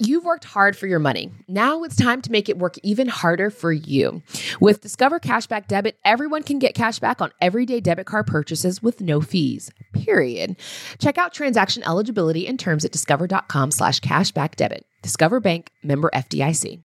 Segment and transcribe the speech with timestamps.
[0.00, 1.32] You've worked hard for your money.
[1.48, 4.22] Now it's time to make it work even harder for you.
[4.60, 9.00] With Discover Cashback Debit, everyone can get cash back on everyday debit card purchases with
[9.00, 9.72] no fees.
[9.92, 10.54] Period.
[11.00, 14.86] Check out transaction eligibility and terms at discover.com slash cashback debit.
[15.02, 16.80] Discover Bank member FDIC.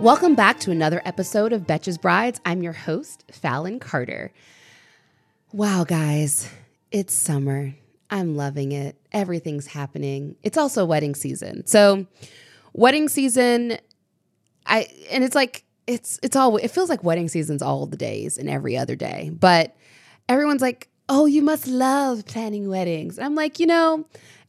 [0.00, 2.40] Welcome back to another episode of Betches Brides.
[2.44, 4.32] I'm your host, Fallon Carter.
[5.52, 6.50] Wow, guys,
[6.90, 7.74] it's summer.
[8.10, 8.96] I'm loving it.
[9.12, 10.36] Everything's happening.
[10.42, 11.66] It's also wedding season.
[11.66, 12.06] So,
[12.72, 13.78] wedding season
[14.68, 18.38] I and it's like it's it's all it feels like wedding season's all the days
[18.38, 19.30] and every other day.
[19.32, 19.74] But
[20.28, 24.06] everyone's like, "Oh, you must love planning weddings." I'm like, "You know,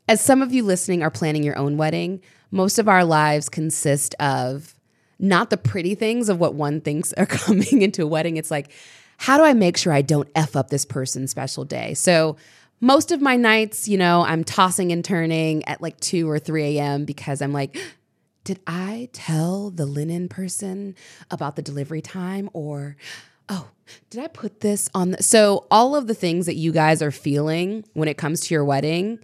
[0.08, 4.14] as some of you listening are planning your own wedding, most of our lives consist
[4.16, 4.76] of
[5.18, 8.38] not the pretty things of what one thinks are coming into a wedding.
[8.38, 8.72] It's like,
[9.18, 11.94] how do I make sure I don't F up this person's special day?
[11.94, 12.38] So
[12.82, 16.78] most of my nights, you know, I'm tossing and turning at like 2 or 3
[16.78, 17.06] a.m.
[17.06, 17.78] because I'm like,
[18.44, 20.96] did I tell the linen person
[21.30, 22.50] about the delivery time?
[22.54, 22.96] Or,
[23.50, 23.68] oh,
[24.10, 25.24] did I put this on the.
[25.24, 28.64] So, all of the things that you guys are feeling when it comes to your
[28.64, 29.20] wedding,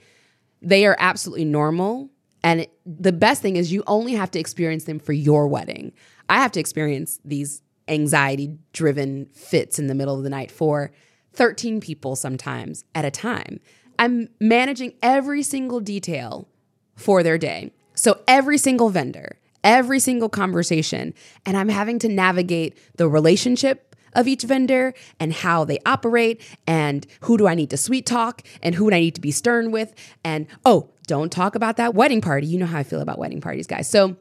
[0.61, 2.09] they are absolutely normal.
[2.43, 5.93] And it, the best thing is, you only have to experience them for your wedding.
[6.29, 10.91] I have to experience these anxiety driven fits in the middle of the night for
[11.35, 13.59] 13 people sometimes at a time.
[13.97, 16.47] I'm managing every single detail
[16.95, 17.71] for their day.
[17.93, 21.13] So every single vendor, every single conversation,
[21.45, 27.05] and I'm having to navigate the relationship of each vendor and how they operate and
[27.21, 29.71] who do I need to sweet talk and who do I need to be stern
[29.71, 32.47] with and oh, don't talk about that wedding party.
[32.47, 33.89] You know how I feel about wedding parties, guys.
[33.89, 34.15] So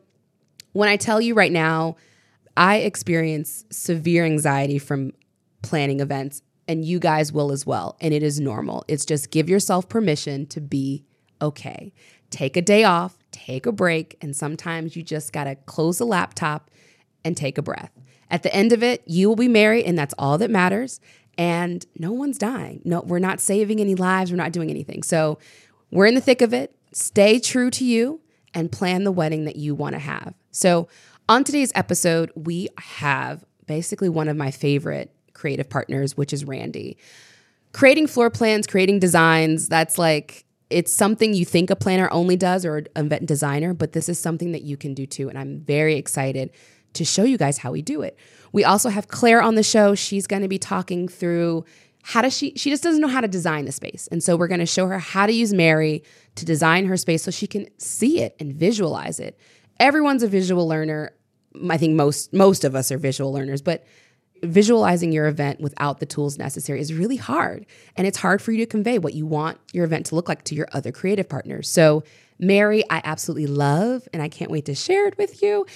[0.73, 1.97] when I tell you right now,
[2.57, 5.13] I experience severe anxiety from
[5.63, 7.97] planning events and you guys will as well.
[8.01, 8.85] And it is normal.
[8.89, 11.05] It's just give yourself permission to be
[11.41, 11.93] okay.
[12.31, 16.07] Take a day off, take a break, and sometimes you just got to close the
[16.07, 16.71] laptop
[17.25, 17.91] and take a breath.
[18.31, 21.01] At the end of it, you will be married, and that's all that matters.
[21.37, 22.81] And no one's dying.
[22.85, 24.31] No, we're not saving any lives.
[24.31, 25.03] We're not doing anything.
[25.03, 25.39] So
[25.91, 26.75] we're in the thick of it.
[26.93, 28.21] Stay true to you
[28.55, 30.35] and plan the wedding that you want to have.
[30.51, 30.89] So,
[31.29, 36.97] on today's episode, we have basically one of my favorite creative partners, which is Randi.
[37.73, 42.65] Creating floor plans, creating designs, that's like, it's something you think a planner only does
[42.65, 45.29] or an event designer, but this is something that you can do too.
[45.29, 46.51] And I'm very excited
[46.95, 48.19] to show you guys how we do it.
[48.53, 49.95] We also have Claire on the show.
[49.95, 51.65] She's going to be talking through
[52.03, 54.09] how does she she just doesn't know how to design the space.
[54.13, 56.05] And so we're going to show her how to use Merri
[56.37, 59.39] to design her space so she can see it and visualize it.
[59.81, 61.15] Everyone's a visual learner.
[61.71, 63.85] I think most most of us are visual learners, but
[64.45, 67.67] visualizing your event without the tools necessary is really hard.
[67.97, 70.45] And it's hard for you to convey what you want your event to look like
[70.45, 71.69] to your other creative partners.
[71.69, 72.05] So,
[72.39, 75.67] Merri, I absolutely love, and I can't wait to share it with you.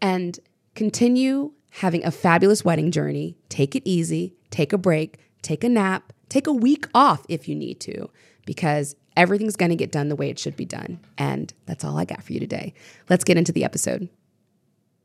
[0.00, 0.38] And
[0.74, 3.36] continue having a fabulous wedding journey.
[3.48, 7.54] Take it easy, take a break, take a nap, take a week off if you
[7.54, 8.08] need to,
[8.46, 11.00] because everything's going to get done the way it should be done.
[11.18, 12.74] And that's all I got for you today.
[13.08, 14.08] Let's get into the episode.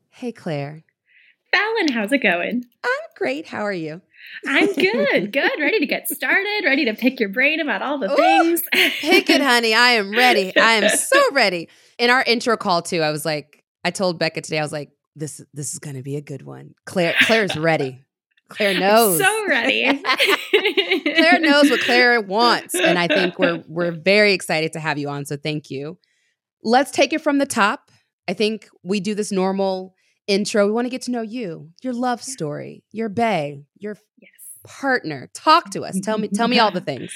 [0.09, 0.83] Hey, Claire.
[1.53, 2.63] Fallon, how's it going?
[2.83, 3.45] I'm great.
[3.47, 4.01] How are you?
[4.47, 5.51] I'm good, good.
[5.59, 8.63] Ready to get started, ready to pick your brain about all the Ooh, things.
[8.99, 9.75] pick it, honey.
[9.75, 10.55] I am ready.
[10.57, 11.69] I am so ready.
[11.99, 14.89] In our intro call, too, I was like, I told Becca today, I was like,
[15.15, 16.73] this this is gonna be a good one.
[16.85, 18.03] Claire Claire's ready.
[18.49, 19.19] Claire knows.
[19.19, 20.01] So ready.
[21.03, 22.73] Claire knows what Claire wants.
[22.73, 25.25] And I think we're we're very excited to have you on.
[25.25, 25.99] So thank you.
[26.63, 27.91] Let's take it from the top.
[28.27, 29.93] I think we do this normal
[30.31, 34.31] intro, we want to get to know you, your love story, your bay, your yes.
[34.65, 35.29] partner.
[35.33, 35.99] Talk to us.
[36.01, 37.13] Tell me, tell me all the things.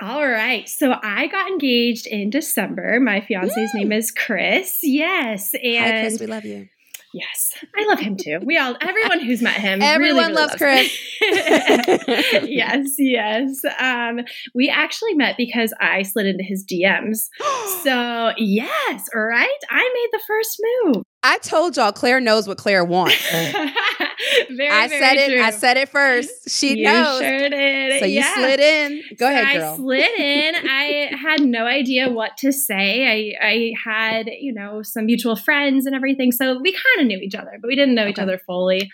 [0.00, 0.68] all right.
[0.68, 2.98] So I got engaged in December.
[3.00, 4.80] My fiance's name is Chris.
[4.82, 5.54] Yes.
[5.54, 6.20] And Hi, Chris.
[6.20, 6.68] We love you.
[7.12, 8.38] Yes, I love him too.
[8.44, 10.96] We all, everyone who's met him, everyone really, really loves, Chris.
[12.48, 13.62] yes, yes.
[13.80, 14.20] Um,
[14.54, 17.26] we actually met because I slid into his DMs.
[17.82, 19.48] so yes, right.
[19.70, 21.04] I made the first move.
[21.22, 23.30] I told y'all Claire knows what Claire wants.
[23.30, 25.34] very, I very said true.
[25.36, 25.40] it.
[25.40, 26.48] I said it first.
[26.48, 27.20] She you knows.
[27.20, 28.00] Sure did.
[28.00, 28.34] So you yeah.
[28.34, 29.02] slid in.
[29.18, 29.72] Go so ahead, girl.
[29.72, 30.54] I slid in.
[30.68, 33.36] I had no idea what to say.
[33.38, 37.18] I I had you know some mutual friends and everything, so we kind of knew
[37.18, 38.10] each other, but we didn't know okay.
[38.10, 38.90] each other fully.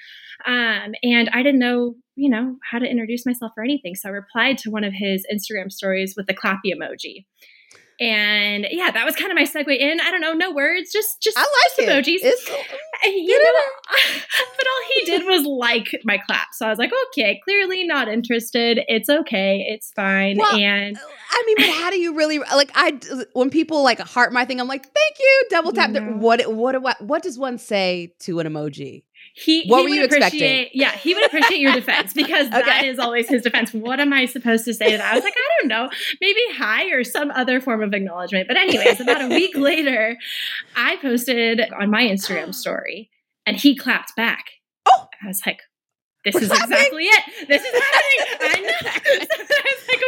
[0.47, 4.13] Um, and I didn't know you know how to introduce myself or anything, so I
[4.13, 7.25] replied to one of his Instagram stories with the clappy emoji.
[7.99, 10.01] And yeah, that was kind of my segue in.
[10.01, 12.19] I don't know, no words, just just, I like just emojis.
[12.23, 12.49] It's,
[13.05, 13.51] you know,
[14.57, 16.49] but all he did was like my clap.
[16.53, 18.81] So I was like, okay, clearly not interested.
[18.89, 19.65] It's okay.
[19.69, 20.37] It's fine.
[20.37, 20.99] Well, and
[21.31, 22.71] I mean, but how do you really like?
[22.75, 22.99] I
[23.33, 25.91] when people like heart my thing, I'm like, thank you, double tap.
[25.91, 26.03] No.
[26.03, 29.05] What what what what does one say to an emoji?
[29.39, 30.41] He What he were would you expecting?
[30.41, 32.89] appreciate- Yeah, he would appreciate your defense because that Okay.
[32.89, 33.73] is always his defense.
[33.75, 35.13] What am I supposed to say to that?
[35.13, 35.91] I was like, I don't know,
[36.23, 38.49] maybe hi or some other form of acknowledgement.
[38.49, 40.17] But anyways, about a week later,
[40.75, 43.11] I posted on my Instagram story,
[43.45, 44.45] and he clapped back.
[44.87, 45.07] Oh!
[45.23, 45.61] I was like.
[46.27, 47.47] This is exactly it.
[47.47, 48.39] This is happening.
[48.43, 48.91] I know.
[49.47, 50.03] So I was like,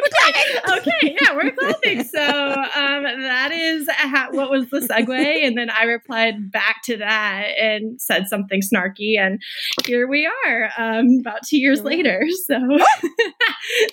[0.75, 2.05] okay, okay, yeah, we're clapping.
[2.05, 6.97] So um, that is ha- what was the segue, and then I replied back to
[6.97, 9.41] that and said something snarky, and
[9.87, 12.27] here we are, um, about two years later.
[12.49, 12.55] So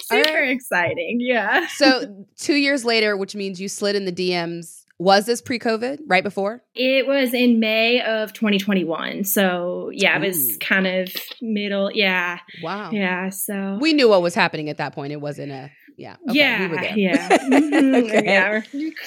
[0.04, 0.50] super right.
[0.50, 1.68] exciting, yeah.
[1.68, 4.85] So two years later, which means you slid in the DMs.
[4.98, 6.00] Was this pre-COVID?
[6.08, 6.64] Right before?
[6.74, 10.58] It was in May of 2021, so yeah, it was Ooh.
[10.60, 11.10] kind of
[11.42, 12.92] middle, yeah, Wow.
[12.92, 13.30] yeah.
[13.30, 15.12] So We knew what was happening at that point.
[15.12, 16.16] It wasn't a yeah.
[16.30, 16.98] Okay, yeah, we were there.
[16.98, 18.24] yeah, Mhm, Okay.
[18.26, 18.62] yeah.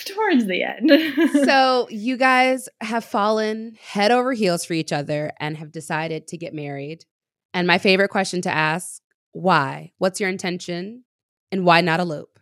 [0.07, 0.91] Towards the end.
[1.47, 6.39] so you guys have fallen head over heels for each other and have decided to
[6.39, 7.05] get married.
[7.53, 9.03] And my favorite question to ask,
[9.33, 9.93] why?
[9.99, 11.05] What's your intention?
[11.53, 12.38] And why not elope?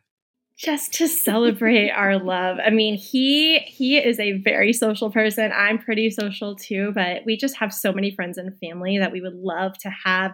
[0.57, 2.59] Just to celebrate our love.
[2.65, 5.51] I mean, he he is a very social person.
[5.55, 9.21] I'm pretty social too, but we just have so many friends and family that we
[9.21, 10.33] would love to have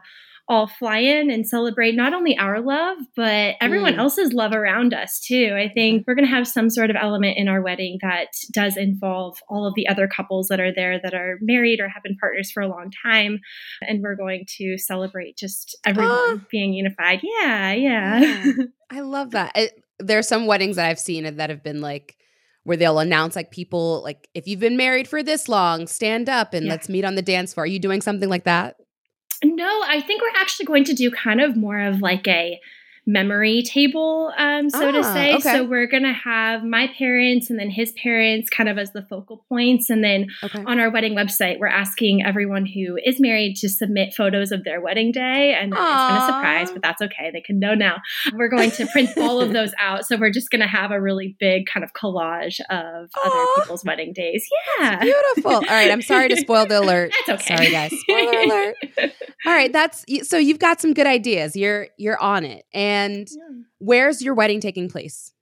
[0.48, 3.98] all fly in and celebrate not only our love, but everyone Mm.
[3.98, 5.54] else's love around us too.
[5.56, 8.76] I think we're going to have some sort of element in our wedding that does
[8.76, 12.16] involve all of the other couples that are there that are married or have been
[12.18, 13.38] partners for a long time.
[13.82, 17.20] And we're going to celebrate just everyone being unified.
[17.22, 18.44] Yeah, yeah.
[18.90, 19.52] I love that.
[19.54, 22.16] It, there are some weddings that I've seen that have been like
[22.64, 26.54] where they'll announce like people like if you've been married for this long, stand up
[26.54, 26.72] and Yeah.
[26.72, 27.64] let's meet on the dance floor.
[27.64, 28.76] Are you doing something like that?
[29.44, 32.60] No, I think we're actually going to do kind of more of like a
[33.04, 35.34] memory table, um, so to Ah, say.
[35.34, 35.40] okay.
[35.40, 39.02] So we're going to have my parents and then his parents kind of as the
[39.02, 39.90] focal points.
[39.90, 40.62] And then Okay.
[40.64, 44.80] on our wedding website, we're asking everyone who is married to submit photos of their
[44.80, 45.52] wedding day.
[45.60, 47.30] And it's been a surprise, but that's okay.
[47.32, 47.96] They can know now.
[48.34, 50.06] We're going to print all of those out.
[50.06, 53.20] So we're just going to have a really big kind of collage of Aw.
[53.24, 54.46] other people's wedding days.
[54.78, 55.00] Yeah.
[55.00, 55.50] Beautiful.
[55.54, 57.12] All right, I'm sorry to spoil the alert.
[57.26, 57.56] That's okay.
[57.56, 57.92] Sorry guys.
[58.00, 58.76] Spoiler alert.
[59.46, 61.56] All right, that's so you've got some good ideas.
[61.56, 62.64] You're you're on it.
[62.72, 62.91] And
[63.78, 65.32] where's your wedding taking place?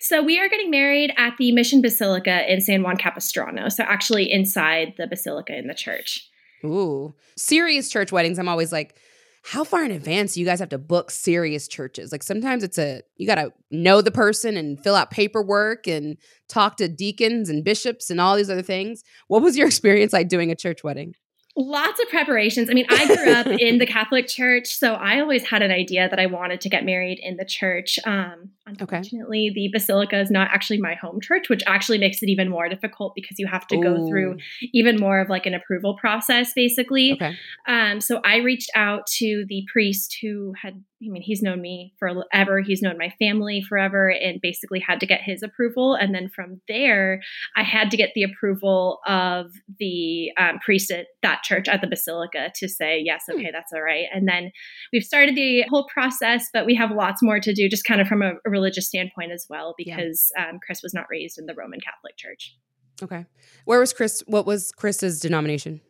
[0.00, 3.68] So we are getting married at the Mission Basilica in San Juan Capistrano.
[3.68, 6.28] So actually inside the basilica in the church.
[6.64, 7.14] Ooh.
[7.36, 8.96] Serious church weddings, I'm always like,
[9.44, 12.12] how far in advance do you guys have to book serious churches?
[12.12, 16.18] Like sometimes it's a you gotta know the person and fill out paperwork and
[16.48, 19.04] talk to deacons and bishops and all these other things.
[19.28, 21.14] What was your experience like doing a church wedding?
[21.60, 22.70] Lots of preparations.
[22.70, 26.08] I mean, I grew up in the Catholic Church, so I always had an idea
[26.08, 27.98] that I wanted to get married in the church.
[28.06, 32.48] Um, unfortunately, the Basilica is not actually my home church, which actually makes it even
[32.48, 34.36] more difficult because you have to go through
[34.72, 37.14] even more of like an approval process, basically.
[37.14, 37.34] Okay.
[37.66, 41.94] Um, so I reached out to the priest who had, I mean, he's known me
[42.00, 42.60] forever.
[42.60, 45.94] He's known my family forever and basically had to get his approval.
[45.94, 47.20] And then from there,
[47.56, 51.86] I had to get the approval of the um, priest at that church at the
[51.86, 53.36] Basilica to say, yes, Hmm.
[53.36, 54.06] okay, that's all right.
[54.12, 54.50] And then
[54.92, 58.08] we've started the whole process, but we have lots more to do just kind of
[58.08, 59.94] from a, a religious standpoint as well, Yeah.
[59.96, 62.56] because um, Chris was not raised in the Roman Catholic Church.
[63.00, 63.24] Okay.
[63.66, 64.24] Where was Chris?
[64.26, 65.80] What was Chris's denomination?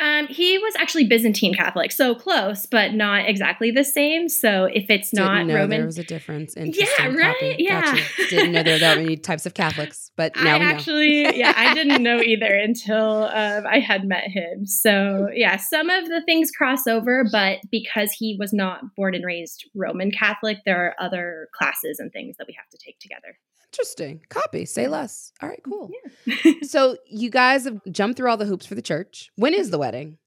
[0.00, 4.28] Um, he was actually Byzantine Catholic, so close, but not exactly the same.
[4.28, 6.54] So if it's not Didn't know there was a difference.
[6.56, 7.34] Yeah, right?
[7.34, 7.56] Copy.
[7.58, 7.80] Yeah.
[7.82, 8.02] Gotcha.
[8.30, 10.70] Didn't know there were that many types of Catholics, but now I we know.
[10.70, 14.66] actually, yeah, I didn't know either until um, I had met him.
[14.66, 19.24] So yeah, some of the things cross over, but because he was not born and
[19.24, 23.38] raised Roman Catholic, there are other classes and things that we have to take together.
[23.72, 24.22] Interesting.
[24.28, 24.64] Copy.
[24.64, 25.32] Say less.
[25.42, 25.90] All right, cool.
[26.26, 26.52] Yeah.
[26.62, 29.30] So you guys have jumped through all the hoops for the church.
[29.36, 30.18] When is the wedding?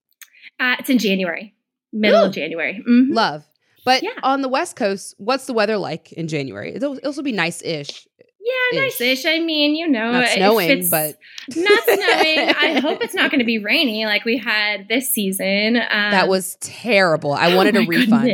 [0.60, 1.54] Uh, it's in January,
[1.92, 2.28] middle Ooh.
[2.28, 2.84] of January.
[2.88, 3.14] Mhm.
[3.14, 3.44] Love.
[3.86, 4.12] But Yeah.
[4.24, 6.74] on the West Coast, what's the weather like in January?
[6.76, 8.08] It'll also be nice-ish.
[8.44, 9.26] Yeah, nice-ish.
[9.26, 11.16] I mean, you know, Not snowing, but
[11.56, 12.50] not snowing.
[12.50, 15.78] I hope it's not going to be rainy like we had this season.
[15.78, 17.34] Um, that was terrible.
[17.34, 18.32] I oh wanted a refund.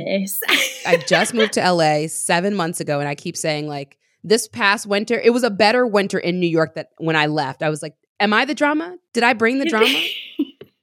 [0.85, 3.97] I just moved to LA seven months ago, and I keep saying like
[4.27, 7.63] this past winter, it was a better winter in New York that when I left,
[7.63, 8.97] I was like, "Am I the drama?
[9.13, 10.01] Did I bring the drama?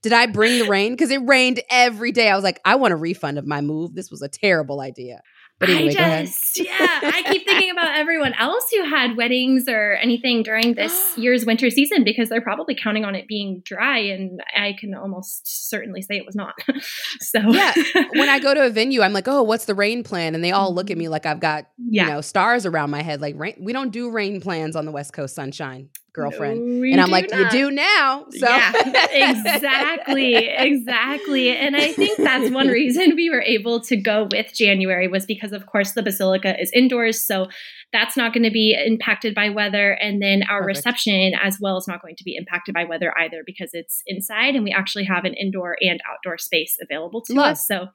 [0.03, 0.93] Did I bring the rain?
[0.93, 2.29] Because it rained every day.
[2.29, 3.95] I was like, I want a refund of my move.
[3.95, 5.21] This was a terrible idea."
[5.67, 9.95] But anyway, I just, yeah, I keep thinking about everyone else who had weddings or
[9.95, 14.41] anything during this year's winter season because they're probably counting on it being dry, and
[14.57, 16.55] I can almost certainly say it was not.
[17.21, 17.73] so Yeah.
[18.15, 20.35] When I go to a venue, I'm like, oh, what's the rain plan?
[20.35, 21.01] And they all look at mm-hmm.
[21.01, 23.21] me like I've got, yeah, you know, stars around my head.
[23.21, 26.81] Like, rain, we don't do rain plans on the West Coast sunshine, girlfriend.
[26.81, 28.25] No, and I'm like, you do now.
[28.31, 28.73] So yeah,
[29.13, 31.51] exactly, exactly.
[31.51, 35.53] And I think that's one reason we were able to go with January was because,
[35.53, 37.49] of course, the basilica is indoors, so
[37.93, 39.93] that's not going to be impacted by weather.
[39.93, 40.77] And then our Perfect.
[40.79, 44.55] reception, as well, is not going to be impacted by weather either because it's inside,
[44.55, 47.53] and we actually have an indoor and outdoor space available to Love.
[47.53, 47.67] us.
[47.67, 47.89] So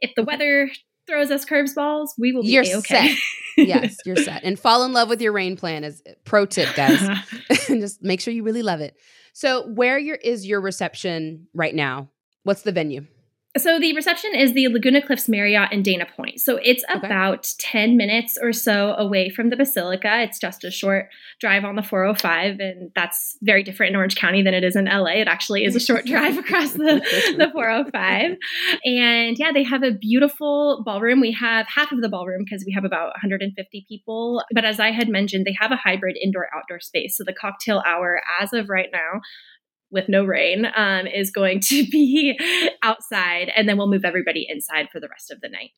[0.00, 0.70] if the weather
[1.06, 3.14] throws us curves balls, we will be You're okay.
[3.14, 3.18] set.
[3.56, 4.44] yes, you're set.
[4.44, 7.00] And fall in love with your rain plan is pro tip, guys.
[7.66, 8.96] Just make sure you really love it.
[9.32, 12.08] So, where your is your reception right now?
[12.44, 13.06] What's the venue?
[13.56, 16.40] So the reception is the Laguna Cliffs Marriott in Dana Point.
[16.40, 17.06] So it's Okay.
[17.06, 20.22] about 10 minutes or so away from the Basilica.
[20.22, 21.08] It's just a short
[21.40, 24.86] drive on the 405 and that's very different in Orange County than it is in
[24.86, 25.20] LA.
[25.20, 27.00] It actually is a short drive across the,
[27.38, 28.36] the 405.
[28.84, 31.20] And yeah, they have a beautiful ballroom.
[31.20, 34.42] We have half of the ballroom because we have about 150 people.
[34.52, 37.16] But as I had mentioned, they have a hybrid indoor outdoor space.
[37.16, 39.20] So the cocktail hour as of right now
[39.94, 42.38] with no rain um, is going to be
[42.82, 45.70] outside and then we'll move everybody inside for the rest of the night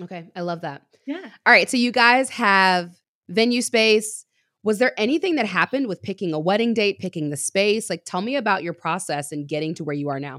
[0.00, 0.82] Okay, I love that.
[1.06, 2.90] yeah All right, so you guys have
[3.28, 4.26] venue space.
[4.64, 7.88] Was there anything that happened with picking a wedding date, picking the space?
[7.90, 10.38] Like, tell me about your process and getting to where you are now.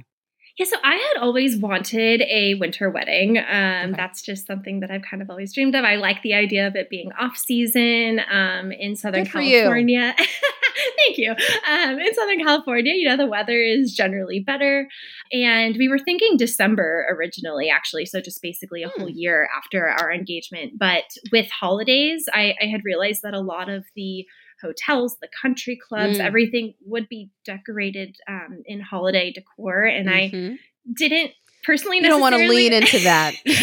[0.57, 3.45] Yeah so i had always wanted a winter wedding um,
[3.89, 3.93] Okay.
[3.97, 6.75] that's just something that i've kind of always dreamed of i like the idea of
[6.75, 9.59] it being off season um, in southern for you.
[9.62, 10.15] california
[11.05, 14.88] thank you um, in southern california you know the weather is generally better
[15.31, 19.13] and we were thinking december originally actually so just basically a whole Hmm.
[19.13, 23.85] year after our engagement but with holidays I, I had realized that a lot of
[23.95, 24.25] the
[24.62, 26.25] hotels the country clubs Mm.
[26.25, 30.57] everything would be decorated um, in holiday decor and i Mhm.
[30.93, 31.31] didn't
[31.65, 33.34] personally you don't want to lean into that.
[33.45, 33.55] no, no,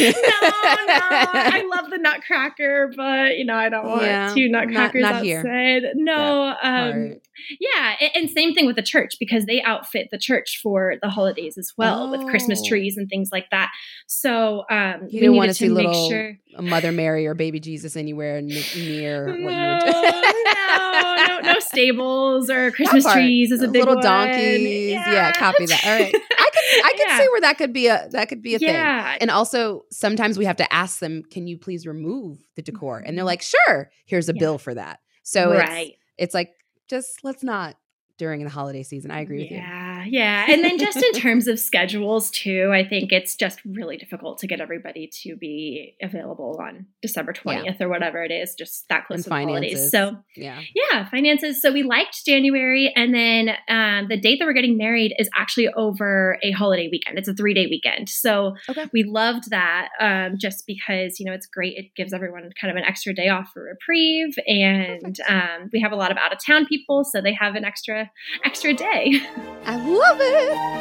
[1.35, 5.39] I love the Nutcracker, but you know I don't want Yeah, two Nutcrackers not here.
[5.39, 5.83] outside.
[5.95, 7.17] No, um,
[7.61, 11.09] yeah, a- and same thing with the church because they outfit the church for the
[11.09, 12.69] holidays as well with Christmas Oh.
[12.69, 13.71] trees and things like that.
[14.07, 16.37] So um, You we didn't wanna see make little sure.
[16.61, 20.45] Mother Mary or Baby Jesus anywhere n- near what you No, were doing.
[20.45, 24.91] no, no, no stables or Christmas trees is a big little donkeys.
[24.91, 25.33] Yeah.
[25.33, 25.85] copy that.
[25.85, 26.51] All right, I
[26.85, 27.19] I can Yeah.
[27.19, 28.69] see where that could be a that could be a thing.
[28.75, 33.17] And also, sometimes we have to ask them, "Can you please remove the decor?" And
[33.17, 33.27] they're mm-hmm.
[33.27, 33.91] like, "Sure.
[34.07, 34.41] Here's a Yeah.
[34.41, 35.95] bill for that." So it's right.
[36.19, 36.51] it's like
[36.89, 37.77] just let's not
[38.19, 39.11] during the holiday season.
[39.11, 39.59] I agree with you.
[40.07, 40.53] Yeah, yeah.
[40.53, 44.47] And then just in terms of schedules too, I think it's just really difficult to
[44.47, 47.63] get everybody to be available on December Yeah.
[47.63, 49.91] 20th or whatever it is, just that close And to the holidays.
[49.91, 50.61] So Yeah.
[50.75, 51.61] yeah, finances.
[51.61, 55.69] So we liked January, and then um, the date that we're getting married is actually
[55.71, 57.19] over a holiday weekend.
[57.19, 58.87] It's a three day weekend, so Okay.
[58.93, 61.75] we loved that um, just because you know it's great.
[61.77, 65.93] It gives everyone kind of an extra day off for reprieve, and um, we have
[65.93, 68.11] a lot of out of town people, so they have an extra
[68.45, 69.21] extra day.
[69.65, 70.73] I love it.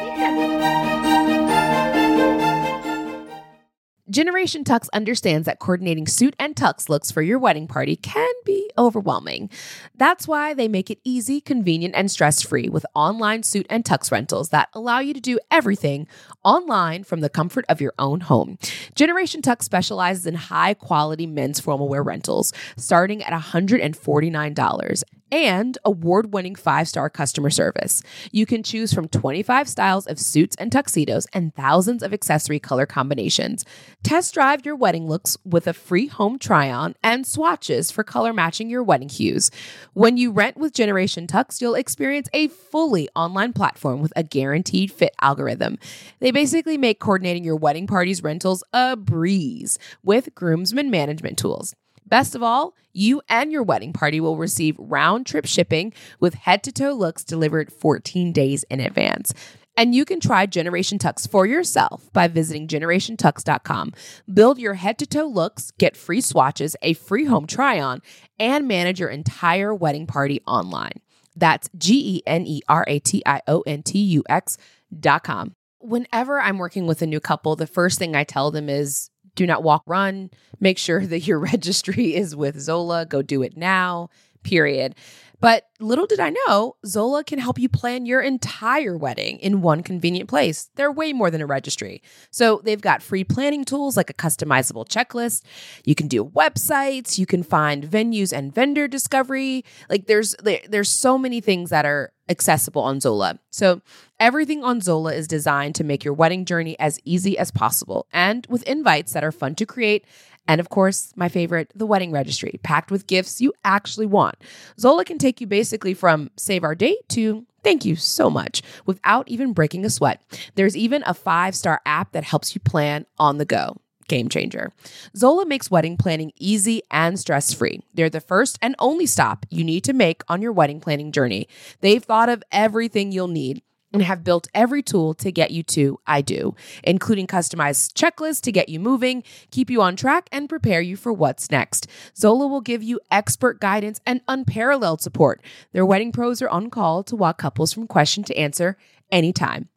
[4.11, 8.69] Generation Tux understands that coordinating suit and tux looks for your wedding party can be
[8.77, 9.49] overwhelming.
[9.95, 14.11] That's why they make it easy, convenient, and stress free with online suit and tux
[14.11, 16.07] rentals that allow you to do everything
[16.43, 18.57] online from the comfort of your own home.
[18.95, 26.33] Generation Tux specializes in high quality men's formal wear rentals starting at $149 and award
[26.33, 28.03] winning five star customer service.
[28.31, 32.85] You can choose from 25 styles of suits and tuxedos and thousands of accessory color
[32.85, 33.65] combinations.
[34.03, 38.33] Test drive your wedding looks with a free home try on and swatches for color
[38.33, 39.51] matching your wedding hues.
[39.93, 44.91] When you rent with Generation Tux, you'll experience a fully online platform with a guaranteed
[44.91, 45.77] fit algorithm.
[46.19, 51.75] They basically make coordinating your wedding party's rentals a breeze with groomsmen management tools.
[52.05, 56.63] Best of all, you and your wedding party will receive round trip shipping with head
[56.63, 59.33] to toe looks delivered 14 days in advance.
[59.77, 63.93] And you can try Generation Tux for yourself by visiting generationtux.com.
[64.33, 68.01] Build your head to toe looks, get free swatches, a free home try on,
[68.37, 70.99] and manage your entire wedding party online.
[71.35, 74.57] That's G E N E R A T I O N T U X
[74.99, 75.55] dot com.
[75.79, 79.45] Whenever I'm working with a new couple, the first thing I tell them is do
[79.45, 80.29] not walk, run.
[80.59, 83.05] Make sure that your registry is with Zola.
[83.05, 84.09] Go do it now,
[84.43, 84.95] period.
[85.41, 89.81] But little did I know, Zola can help you plan your entire wedding in one
[89.81, 90.69] convenient place.
[90.75, 92.03] They're way more than a registry.
[92.29, 95.41] So they've got free planning tools like a customizable checklist.
[95.83, 99.65] You can do websites, you can find venues and vendor discovery.
[99.89, 103.39] Like there's there, there's so many things that are accessible on Zola.
[103.49, 103.81] So
[104.19, 108.45] everything on Zola is designed to make your wedding journey as easy as possible and
[108.47, 110.05] with invites that are fun to create
[110.47, 114.35] and of course, my favorite, the wedding registry, packed with gifts you actually want.
[114.79, 119.27] Zola can take you basically from save our date to thank you so much without
[119.27, 120.21] even breaking a sweat.
[120.55, 123.77] There's even a five star app that helps you plan on the go.
[124.07, 124.73] Game changer.
[125.15, 127.81] Zola makes wedding planning easy and stress free.
[127.93, 131.47] They're the first and only stop you need to make on your wedding planning journey.
[131.79, 133.61] They've thought of everything you'll need
[133.93, 138.51] and have built every tool to get you to I do, including customized checklists to
[138.51, 141.87] get you moving, keep you on track, and prepare you for what's next.
[142.15, 145.41] Zola will give you expert guidance and unparalleled support.
[145.71, 148.77] Their wedding pros are on call to walk couples from question to answer
[149.11, 149.69] anytime.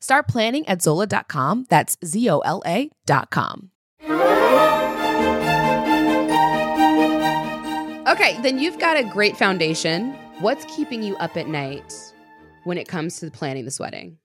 [0.00, 1.66] Start planning at Zola.com.
[1.68, 3.70] That's Z O L A.com.
[8.08, 10.12] Okay, then you've got a great foundation.
[10.40, 11.92] What's keeping you up at night?
[12.68, 14.18] When it comes to planning this wedding?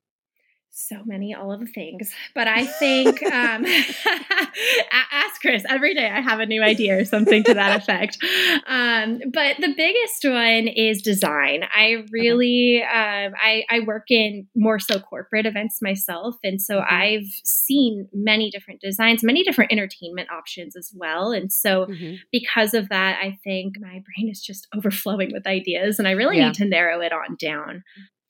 [0.76, 3.64] so many all of the things but i think um,
[5.12, 8.18] ask chris every day i have a new idea or something to that effect
[8.66, 14.80] um, but the biggest one is design i really um, I, I, work in more
[14.80, 16.96] so corporate events myself and so mm-hmm.
[16.96, 22.16] i've seen many different designs many different entertainment options as well and so mm-hmm.
[22.32, 26.38] because of that i think my brain is just overflowing with ideas and i really
[26.38, 26.48] yeah.
[26.48, 27.84] need to narrow it on down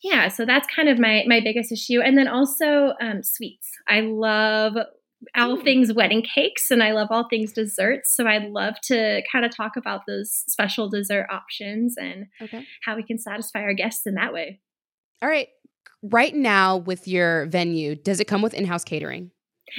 [0.04, 2.02] yeah so that's kind of my my biggest issue.
[2.02, 3.70] And then also um, sweets.
[3.88, 4.76] I love
[5.36, 5.64] all mm.
[5.64, 8.14] things wedding cakes and i love all things desserts.
[8.16, 12.66] So i'd love to kind of talk about those special dessert options and okay.
[12.84, 14.60] how we can satisfy our guests in that way.
[15.22, 15.48] All right.
[16.02, 19.32] Right now with your venue does it come with in-house catering?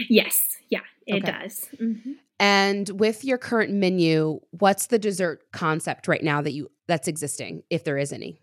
[0.09, 0.57] Yes.
[0.71, 1.33] Yeah it okay.
[1.33, 1.69] does.
[1.81, 2.13] Mm-hmm.
[2.41, 7.63] and with your current menu what's the dessert concept right now that you that's existing
[7.71, 8.41] if there is any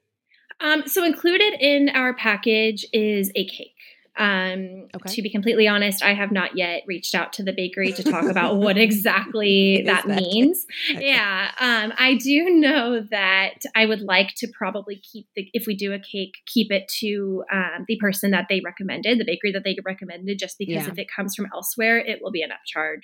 [0.62, 3.76] um, so included in our package is a cake.
[4.18, 5.16] Um, okay.
[5.16, 8.26] To be completely honest, I have not yet reached out to the bakery to talk
[8.30, 10.66] about what exactly that, that, means.
[10.92, 11.10] Okay.
[11.10, 15.76] Yeah, um, I do know that I would like to probably keep the if we
[15.76, 19.64] do a cake, keep it to um, the person that they recommended, the bakery that
[19.64, 20.92] they recommended, just because yeah.
[20.92, 23.04] if it comes from elsewhere, it will be an upcharge.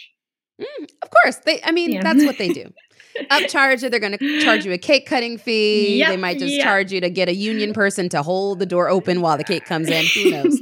[0.59, 1.61] Mm, of course, they.
[1.63, 2.03] I mean, yeah.
[2.03, 2.73] that's what they do.
[3.31, 3.89] Upcharge it.
[3.89, 5.97] They're going to charge you a cake cutting fee.
[5.99, 6.63] Yep, they might just yep.
[6.63, 9.65] charge you to get a union person to hold the door open while the cake
[9.65, 10.05] comes in.
[10.13, 10.61] Who knows?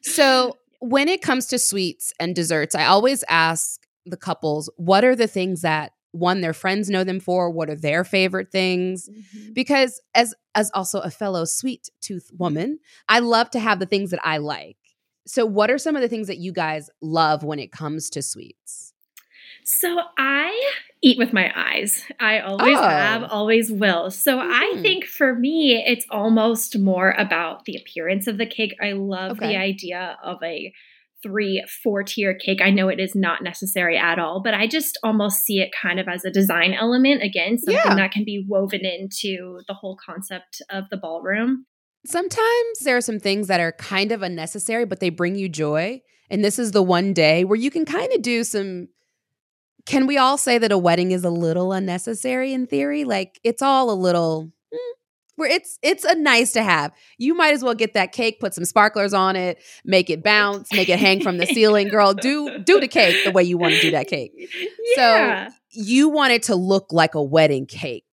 [0.02, 5.16] so, when it comes to sweets and desserts, I always ask the couples, what are
[5.16, 7.50] the things that one their friends know them for?
[7.50, 9.08] What are their favorite things?
[9.08, 9.52] Mm-hmm.
[9.52, 14.10] Because as as also a fellow sweet tooth woman, I love to have the things
[14.10, 14.76] that I like.
[15.26, 18.22] So, what are some of the things that you guys love when it comes to
[18.22, 18.94] sweets?
[19.70, 22.02] So I eat with my eyes.
[22.18, 22.88] I always oh.
[22.88, 24.10] have, always will.
[24.10, 24.50] So mm.
[24.50, 24.80] I hmm.
[24.80, 28.74] think for me, it's almost more about the appearance of the cake.
[28.82, 29.48] I love okay.
[29.48, 30.72] the idea of a
[31.22, 32.62] three, four tier cake.
[32.62, 36.00] I know it is not necessary at all, but I just almost see it kind
[36.00, 37.22] of as a design element.
[37.22, 37.94] Again, something yeah.
[37.94, 41.66] that can be woven into the whole concept of the ballroom.
[42.06, 46.00] Sometimes there are some things that are kind of unnecessary, but they bring you joy.
[46.30, 48.88] And this is the one day where you can kind of do some
[49.88, 53.04] can we all say that a wedding is a little unnecessary in theory?
[53.04, 54.78] Like it's all a little mm,
[55.36, 56.92] where it's it's a nice to have.
[57.16, 60.70] You might as well get that cake, put some sparklers on it, make it bounce,
[60.74, 61.88] make it hang from the ceiling.
[61.88, 64.32] Girl, do do the cake the way you want to do that cake.
[64.96, 65.48] Yeah.
[65.48, 68.04] So you want it to look like a wedding cake.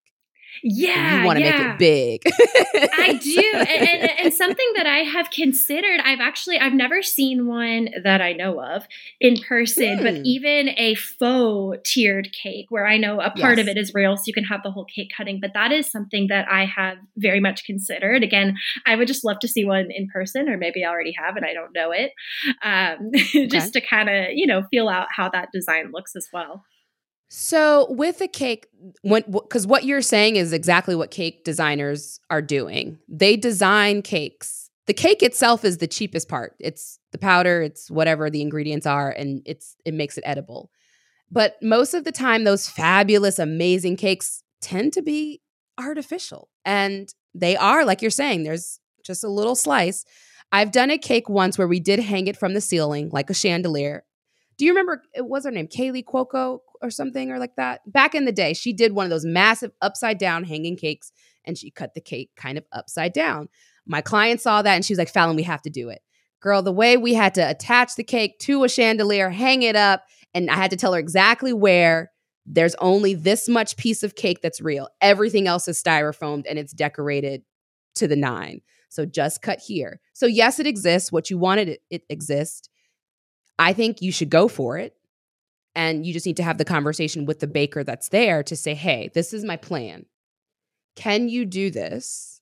[0.68, 1.20] Yeah.
[1.20, 1.78] You want to yeah.
[1.78, 2.90] make it big.
[2.94, 3.52] I do.
[3.54, 8.20] And, and, and, something that I have considered, I've actually, I've never seen one that
[8.20, 8.88] I know of
[9.22, 10.04] in person, mm.
[10.04, 10.22] but hmm.
[10.26, 13.60] even a faux tiered cake where I know a part yes.
[13.60, 15.40] of it is real, so you can have the whole cake cutting.
[15.40, 18.24] But that is something that I have very much considered.
[18.24, 18.56] Again,
[18.88, 21.46] I would just love to see one in person, or maybe I already have and
[21.46, 22.12] I don't know it,
[22.64, 23.46] um, okay.
[23.46, 26.66] just to kind of, you know, feel out how that design looks as well.
[27.28, 28.68] So with a cake,
[29.02, 33.00] when because what you're saying is exactly what cake designers are doing.
[33.08, 34.70] They design cakes.
[34.86, 36.56] The cake itself is the cheapest part.
[36.60, 40.70] It's the powder, it's whatever the ingredients are, and it's it makes it edible.
[41.32, 45.42] But most of the time, those fabulous, amazing cakes tend to be
[45.78, 46.50] artificial.
[46.64, 50.06] And they are, like you're saying, there's just a little slice.
[50.52, 53.34] I've done a cake once where we did hang it from the ceiling like a
[53.34, 54.04] chandelier.
[54.58, 55.02] Do you remember?
[55.14, 56.60] It was her name Kaley Cuoco.
[56.82, 57.82] Or something or like that.
[57.92, 61.12] Back in the day, she did one of those massive upside down hanging cakes
[61.46, 63.50] and she cut the cake kind of upside down.
[63.86, 66.02] My client saw that and she was like, Fallon, we have to do it.
[66.42, 70.04] Girl, the way we had to attach the cake to a chandelier, hang it up,
[70.34, 72.12] and I had to tell her exactly where.
[72.48, 74.88] There's only this much piece of cake that's real.
[75.02, 77.42] Everything else is styrofoamed and it's decorated
[77.96, 78.62] to the nine.
[78.90, 80.00] So just cut here.
[80.14, 81.12] So, yes, it exists.
[81.12, 82.70] What you wanted it, it exist.
[83.58, 84.95] I think you should go for it.
[85.76, 88.74] And you just need to have the conversation with the baker that's there to say,
[88.74, 90.06] hey, this is my plan.
[90.96, 92.42] Can you do this?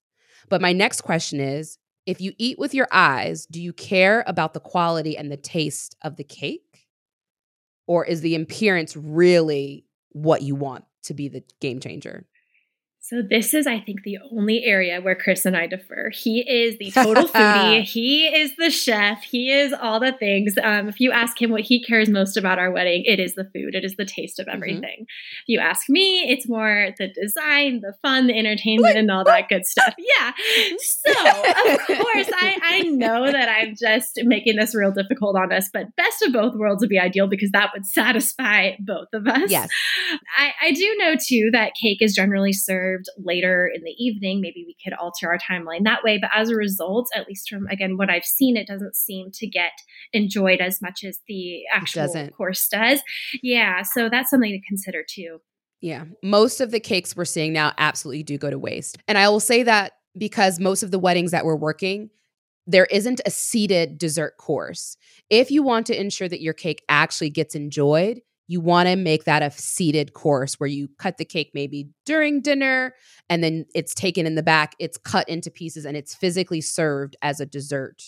[0.50, 4.54] But my next question is if you eat with your eyes, do you care about
[4.54, 6.88] the quality and the taste of the cake?
[7.88, 12.26] Or is the appearance really what you want to be the game changer?
[13.14, 16.10] So this is, I think, the only area where Chris and I differ.
[16.12, 17.84] He is the total foodie.
[17.88, 19.22] he is the chef.
[19.22, 20.56] He is all the things.
[20.64, 23.44] Um, if you ask him what he cares most about our wedding, it is the
[23.44, 23.76] food.
[23.76, 24.56] It is the taste of mm-hmm.
[24.56, 25.02] everything.
[25.02, 25.44] Mm-hmm.
[25.44, 29.48] If you ask me, it's more the design, the fun, the entertainment, and all that
[29.48, 29.94] good stuff.
[30.04, 30.32] Yeah.
[30.80, 35.70] So of course, I, I know that I'm just making this real difficult on us,
[35.72, 39.50] but best of both worlds would be ideal because that would satisfy both of us.
[39.50, 39.70] Yes.
[40.38, 44.42] I, I do know too that cake is generally served served later in the evening.
[44.42, 46.18] Maybe we could alter our timeline that way.
[46.18, 49.48] But as a result, at least from again what I've seen, it doesn't seem to
[49.48, 49.72] get
[50.12, 53.02] enjoyed as much as the actual course does.
[53.42, 55.40] Yeah, so that's something to consider too.
[55.82, 59.30] Yeah, most of the cakes we're seeing now absolutely do go to waste, and I
[59.30, 62.10] will say that because most of the weddings that we're working
[62.66, 64.96] there isn't a seated dessert course.
[65.30, 69.24] If you want to ensure that your cake actually gets enjoyed, you want to make
[69.24, 72.94] that a seated course where you cut the cake maybe during dinner
[73.30, 77.16] and then it's taken in the back, it's cut into pieces and it's physically served
[77.22, 78.02] as a dessert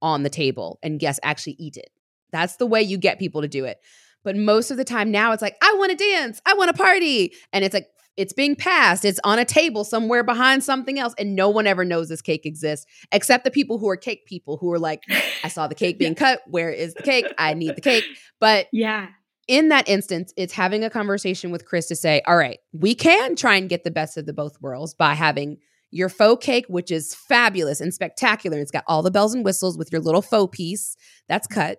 [0.00, 1.90] on the table and guests actually eat it.
[2.32, 3.78] That's the way you get people to do it.
[4.24, 6.82] But most of the time now it's like, I want to dance, I want to
[6.82, 7.32] party.
[7.52, 9.04] And it's like, it's being passed.
[9.04, 11.14] It's on a table somewhere behind something else.
[11.18, 14.58] And no one ever knows this cake exists except the people who are cake people
[14.58, 15.02] who are like,
[15.42, 16.42] I saw the cake being cut.
[16.46, 17.32] Where is the cake?
[17.38, 18.04] I need the cake.
[18.38, 19.08] But yeah,
[19.48, 23.34] in that instance, it's having a conversation with Chris to say, all right, we can
[23.34, 25.58] try and get the best of the both worlds by having
[25.90, 28.58] your faux cake, which is fabulous and spectacular.
[28.58, 30.96] It's got all the bells and whistles with your little faux piece
[31.28, 31.78] that's cut.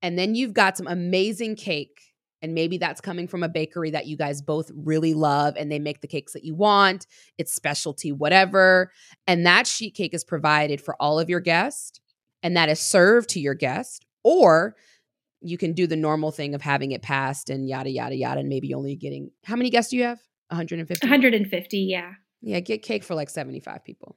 [0.00, 2.00] And then you've got some amazing cake.
[2.40, 5.78] And maybe that's coming from a bakery that you guys both really love and they
[5.78, 7.06] make the cakes that you want.
[7.38, 8.90] It's specialty, whatever.
[9.28, 12.00] And that sheet cake is provided for all of your guests
[12.42, 14.04] and that is served to your guest.
[14.24, 14.74] Or
[15.42, 18.48] you can do the normal thing of having it passed and yada yada yada and
[18.48, 20.20] maybe only getting how many guests do you have?
[20.48, 22.12] 150 150 yeah.
[22.40, 24.16] Yeah get cake for like 75 people.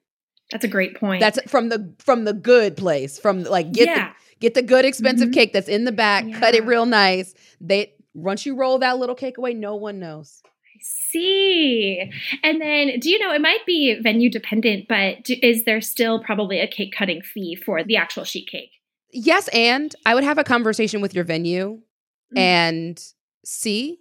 [0.52, 1.22] That's a great point.
[1.22, 4.10] That's from the from the good place from like get yeah.
[4.10, 5.34] the get the good expensive mm-hmm.
[5.34, 6.40] cake that's in the back yeah.
[6.40, 7.34] cut it real nice.
[7.60, 10.42] They once you roll that little cake away no one knows.
[10.46, 12.12] I see.
[12.44, 16.22] And then do you know it might be venue dependent but do, is there still
[16.22, 18.75] probably a cake cutting fee for the actual sheet cake
[19.18, 22.38] Yes, and I would have a conversation with your venue mm-hmm.
[22.38, 23.02] and
[23.46, 24.00] see.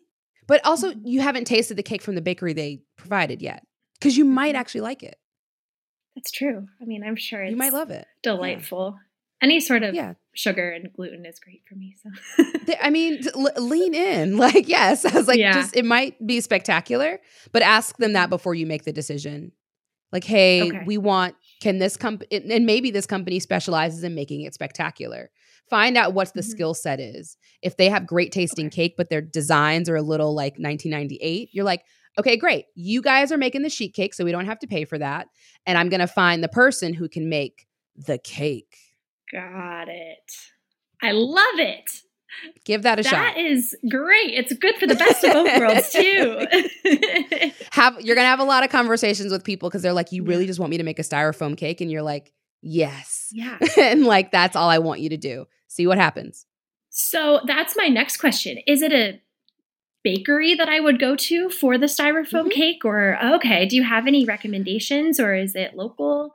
[0.49, 1.07] But also, mm-hmm.
[1.07, 3.65] you haven't tasted the cake from the bakery they provided yet
[3.99, 4.57] because you might mm-hmm.
[4.57, 5.17] actually like it.
[6.17, 6.67] That's true.
[6.83, 8.07] I mean, I'm sure you might love it.
[8.25, 8.97] Delightful.
[8.97, 9.47] Yeah.
[9.47, 10.15] Any sort of yeah.
[10.35, 11.95] sugar and gluten is great for me.
[12.03, 14.37] So, I mean, l- lean in.
[14.45, 15.53] Like, yes, I was like, yeah.
[15.53, 17.21] just it might be spectacular,
[17.53, 19.53] but ask them that before you make the decision.
[20.13, 20.83] Like, hey, okay.
[20.87, 25.31] we want can this company and maybe this company specializes in making it spectacular.
[25.71, 26.51] Find out what the mm-hmm.
[26.51, 27.39] skill set is.
[27.63, 28.77] If they have great tasting okay.
[28.77, 31.83] cake, but their designs are a little like 1998, you're like,
[32.19, 32.67] okay, great.
[32.75, 35.29] You guys are making the sheet cake, so we don't have to pay for that.
[35.65, 38.77] And I'm gonna find the person who can make the cake.
[39.33, 40.33] Got it.
[41.03, 41.91] I love it.
[42.65, 43.35] Give that a that shot.
[43.35, 44.35] That is great.
[44.35, 47.53] It's good for the best of both worlds too.
[47.73, 50.47] have you're gonna have a lot of conversations with people because they're like, you really
[50.47, 54.31] just want me to make a styrofoam cake, and you're like, yes, yeah, and like
[54.31, 55.47] that's all I want you to do.
[55.69, 56.47] See what happens.
[56.91, 58.59] So that's my next question.
[58.67, 59.21] Is it a
[60.05, 62.49] bakery that I would go to for the styrofoam mm-hmm.
[62.51, 63.67] cake, or okay?
[63.67, 66.33] Do you have any recommendations, or is it local?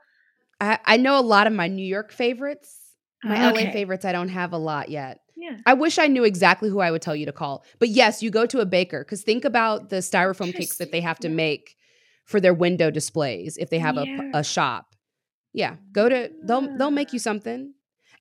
[0.60, 2.76] I, I know a lot of my New York favorites.
[3.22, 3.66] My okay.
[3.66, 5.20] LA favorites, I don't have a lot yet.
[5.40, 5.56] Yeah.
[5.64, 7.64] I wish I knew exactly who I would tell you to call.
[7.78, 11.00] But yes, you go to a baker because think about the styrofoam cakes that they
[11.00, 11.76] have to make
[12.26, 14.30] for their window displays if they have yeah.
[14.34, 14.94] a, a shop.
[15.52, 17.22] Yeah, go to they'll they'll make you ah.
[17.22, 17.72] something.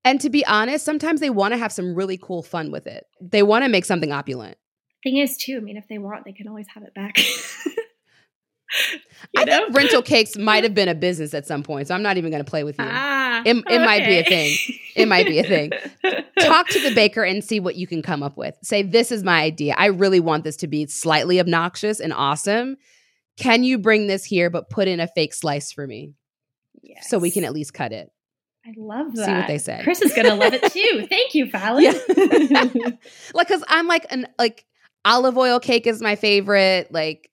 [0.06, 3.06] And to be honest, sometimes they want to have some really cool fun with it.
[3.20, 4.58] They want to make something opulent.
[5.04, 7.18] Thing is, too, I mean, if they want, they can always have it back.
[9.38, 9.66] I know?
[9.66, 12.32] think rental cakes might have been a business at some point, so I'm not even
[12.32, 12.86] going to play with you.
[12.88, 13.42] Ah.
[13.46, 14.58] It, it might be a thing.
[14.96, 15.72] It might be a thing.
[16.40, 18.56] Talk to the baker and see what you can come up with.
[18.64, 19.76] Say, this is my idea.
[19.78, 22.78] I really want this to be slightly obnoxious and awesome.
[23.38, 26.14] Can you bring this here, but put in a fake slice for me
[27.02, 28.12] so we can at least cut it?
[28.66, 29.26] I love that.
[29.26, 29.82] See what they say.
[29.84, 31.08] Chris is gonna love it too.
[31.10, 31.84] Thank you, Fallon.
[31.84, 31.94] Yeah.
[33.34, 34.66] like because i'm like an like
[35.06, 37.32] olive oil cake is my favorite like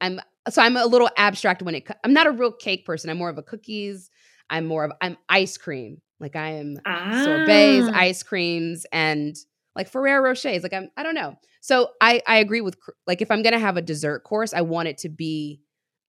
[0.00, 3.18] i'm so i'm a little abstract when it i'm not a real cake person i'm
[3.18, 4.10] more of a cookies
[4.48, 7.22] i'm more of i'm ice cream like i am ah.
[7.24, 9.36] sorbets ice creams and
[9.76, 12.76] like ferrero rochers like i'm i don't know so i i agree with
[13.06, 15.60] like if i'm gonna have a dessert course i want it to be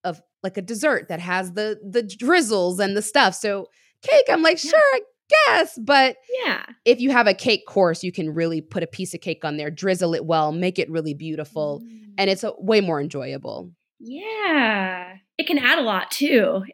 [0.04, 3.66] of like a dessert that has the the drizzles and the stuff so
[4.02, 4.70] cake i'm like Yeah.
[4.70, 5.00] sure i
[5.46, 6.64] guess but Yeah.
[6.84, 9.56] if you have a cake course, you can really put a piece of cake on
[9.56, 12.10] there, drizzle it well, make it really beautiful, Mm.
[12.18, 13.70] and it's a, way more enjoyable.
[14.02, 15.16] Yeah.
[15.38, 16.64] It can add a lot too.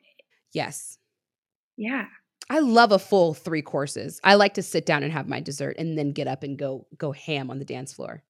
[0.52, 0.98] Yes.
[1.76, 2.06] Yeah.
[2.50, 4.18] I love a full three courses.
[4.24, 6.86] I like to sit down and have my dessert and then get up and go
[6.96, 8.22] go ham on the dance floor.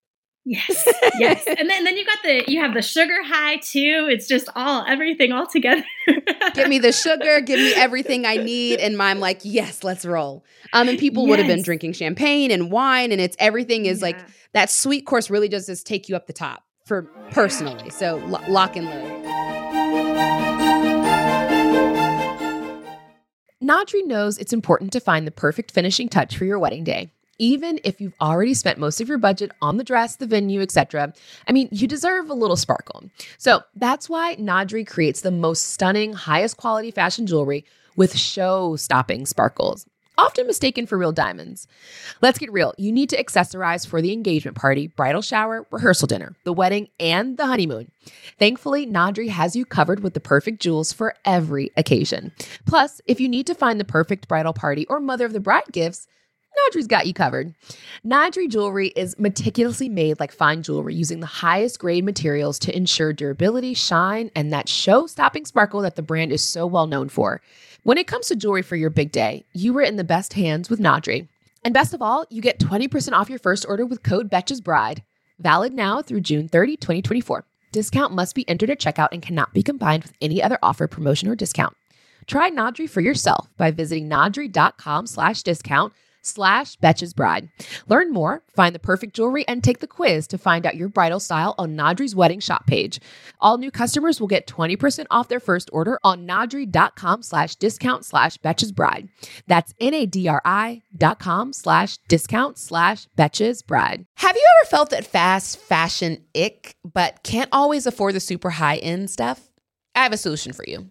[0.44, 0.88] Yes.
[1.18, 1.44] Yes.
[1.58, 4.08] and then then you got the you have the sugar high too.
[4.10, 5.84] It's just all everything all together.
[6.54, 10.44] Give me the sugar, give me everything I need, and I'm like, yes, let's roll.
[10.72, 14.18] Um, and people would have been drinking champagne and wine, and it's everything is like
[14.54, 17.90] that sweet course really does just take you up the top for personally.
[17.90, 19.18] So lo- lock and load.
[23.62, 27.10] Nadri knows it's important to find the perfect finishing touch for your wedding day.
[27.38, 31.12] Even if you've already spent most of your budget on the dress, the venue, etc.
[31.46, 33.04] I mean, you deserve a little sparkle.
[33.36, 39.26] So that's why Nadri creates the most stunning, highest quality fashion jewelry with show stopping
[39.26, 39.86] sparkles,
[40.18, 41.66] often mistaken for real diamonds.
[42.20, 42.74] Let's get real.
[42.76, 47.38] You need to accessorize for the engagement party, bridal shower, rehearsal dinner, the wedding, and
[47.38, 47.90] the honeymoon.
[48.38, 52.32] Thankfully, Nadri has you covered with the perfect jewels for every occasion.
[52.66, 55.62] Plus, if you need to find the perfect bridal party or mother of the bride
[55.72, 56.08] gifts,
[56.58, 57.54] Nadri's got you covered.
[58.04, 63.12] Nadri jewelry is meticulously made like fine jewelry using the highest grade materials to ensure
[63.12, 67.40] durability, shine, and that show stopping sparkle that the brand is so well known for.
[67.84, 70.68] When it comes to jewelry for your big day, you are in the best hands
[70.68, 71.28] with Nadri.
[71.64, 75.04] And best of all, you get 20% off your first order with code Betches Bride.
[75.38, 77.44] Valid now through June 30, 2024.
[77.70, 81.28] Discount must be entered at checkout and cannot be combined with any other offer, promotion,
[81.28, 81.76] or discount.
[82.26, 87.48] Try Nadri for yourself by visiting nadri.com slash discount slash Betches Bride.
[87.86, 91.20] Learn more, find the perfect jewelry, and take the quiz to find out your bridal
[91.20, 93.00] style on Nadri's wedding shop page.
[93.40, 98.36] All new customers will get 20% off their first order on nadri.com slash discount slash
[98.38, 99.08] Betches Bride.
[99.46, 104.06] That's N-A-D-R-I dot com slash discount slash Betches Bride.
[104.16, 108.76] Have you ever felt that fast fashion ick, but can't always afford the super high
[108.76, 109.48] end stuff?
[109.94, 110.90] I have a solution for you.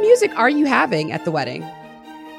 [0.00, 1.68] Music are you having at the wedding?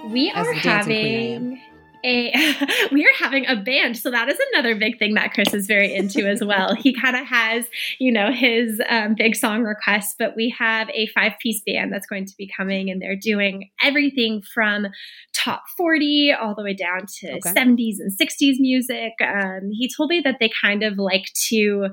[0.05, 1.61] We are having
[2.03, 2.31] a
[2.91, 3.97] we are having a band.
[3.97, 6.73] So that is another big thing that Chris is very into as well.
[6.75, 7.65] he kind of has,
[7.99, 12.05] you know, his um, big song requests, but we have a five piece band that's
[12.07, 14.87] going to be coming and they're doing everything from
[15.33, 17.39] top 40 all the way down to Okay.
[17.53, 19.13] 70s and 60s music.
[19.21, 21.87] Um, he told me that they kind of like to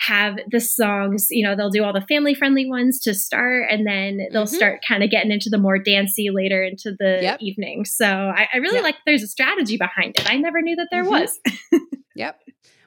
[0.00, 3.86] have the songs, you know, they'll do all the family friendly ones to start and
[3.86, 4.48] then they'll Mhm.
[4.48, 7.38] start kind of getting into the more dancey later into the Yep.
[7.40, 7.84] evening.
[7.84, 10.30] So I, I really like there's a strategy behind it.
[10.30, 11.10] I never knew that there Mhm.
[11.10, 11.38] was.
[12.16, 12.40] Yep.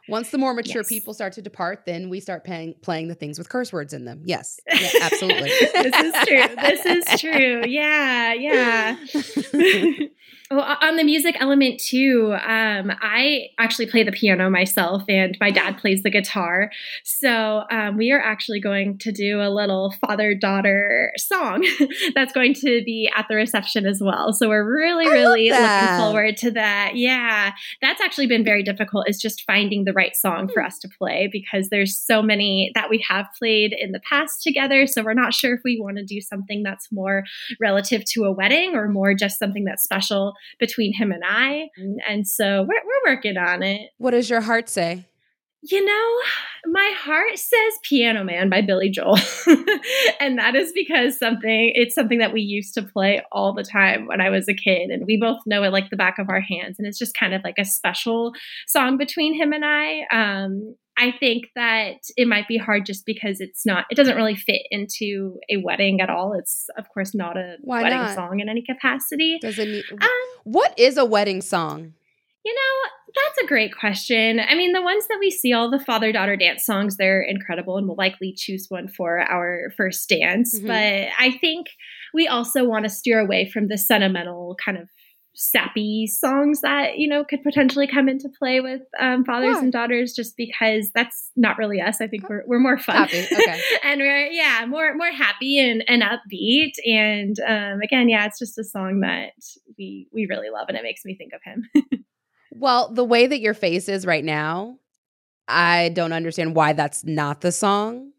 [0.10, 0.90] Once the more mature Yes.
[0.90, 4.04] people start to depart, then we start playing playing the things with curse words in
[4.04, 4.24] them.
[4.26, 4.60] Yes.
[4.68, 5.50] Yeah, absolutely.
[5.50, 6.56] this is true.
[6.58, 7.64] This is true.
[7.66, 8.98] Yeah, yeah.
[10.52, 15.52] Well, on the music element too, um, I actually play the piano myself, and my
[15.52, 16.72] dad plays the guitar.
[17.04, 21.66] So um, we are actually going to do a little father-daughter song
[22.16, 24.34] that's going to be at the reception as well.
[24.34, 26.94] So we're really, really looking forward to that.
[26.96, 29.08] Yeah, that's actually been very difficult.
[29.08, 30.54] Is just finding the right song Hmm.
[30.54, 34.44] for us to play because there's so many that we have played in the past
[34.44, 34.88] together.
[34.88, 37.24] So we're not sure if we want to do something that's more
[37.60, 41.70] relative to a wedding or more just something that's special between him and I.
[42.08, 43.92] And so we're, we're working on it.
[43.98, 45.06] what does your heart say?
[45.64, 46.20] You know,
[46.72, 49.20] my heart says Piano Man by Billy Joel.
[50.20, 54.08] and that is because something it's something that we used to play all the time
[54.08, 56.42] when I was a kid and we both know it like the back of our
[56.42, 58.34] hands and it's just kind of like a special
[58.68, 60.02] song between him and I.
[60.12, 64.36] Um I think that it might be hard just because it's not it doesn't really
[64.36, 66.34] fit into a wedding at all.
[66.34, 68.16] It's of course not a Why wedding not?
[68.16, 69.38] song in any capacity.
[69.40, 70.10] Does it need, Um
[70.44, 71.94] What is a wedding song?
[72.44, 74.40] you know, that's a great question.
[74.40, 77.78] I mean, the ones that we see, all the father daughter dance songs, they're incredible,
[77.78, 80.60] and we'll likely choose one for our first dance.
[80.60, 80.68] Mhm.
[80.68, 81.68] But I think
[82.14, 84.90] we also want to steer away from the sentimental kind of
[85.34, 89.62] sappy songs that you know could potentially come into play with um, fathers Why?
[89.62, 93.26] and daughters just because that's not really us i think we're, we're more fun Happy,
[93.32, 93.62] okay.
[93.84, 98.58] and we're yeah more more happy and, and upbeat and um, again yeah it's just
[98.58, 99.32] a song that
[99.78, 101.70] we we really love and it makes me think of him
[102.52, 104.78] Well, the way that your face is right now,
[105.48, 108.11] I don't understand why that's not the song.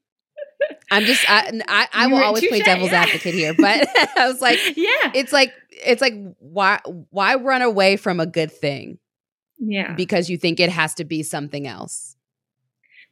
[0.92, 3.02] I'm just I I, I will always play devil's yeah.
[3.02, 7.96] advocate here, but I was like, yeah it's like it's like why why run away
[7.96, 8.98] from a good thing
[9.58, 12.16] yeah because you think it has to be something else.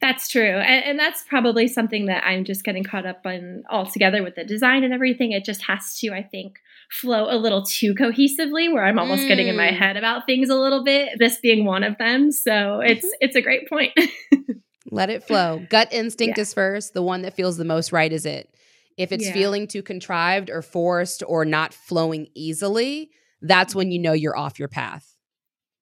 [0.00, 0.42] That's true.
[0.56, 4.44] And, and that's probably something that I'm just getting caught up on altogether with the
[4.44, 5.32] design and everything.
[5.32, 6.54] It just has to, I think,
[6.90, 9.76] flow a little too cohesively where I'm almost getting in my Mm.
[9.78, 12.32] head about things a little bit, this being one of them.
[12.32, 13.24] So it's Mm-hmm.
[13.26, 13.92] it's a great point.
[14.90, 15.64] Let it flow.
[15.70, 16.42] Gut instinct Yeah.
[16.42, 16.94] is first.
[16.94, 18.52] The one that feels the most right is it.
[18.96, 19.32] If it's Yeah.
[19.32, 24.58] feeling too contrived or forced or not flowing easily, that's when you know you're off
[24.58, 25.14] your path.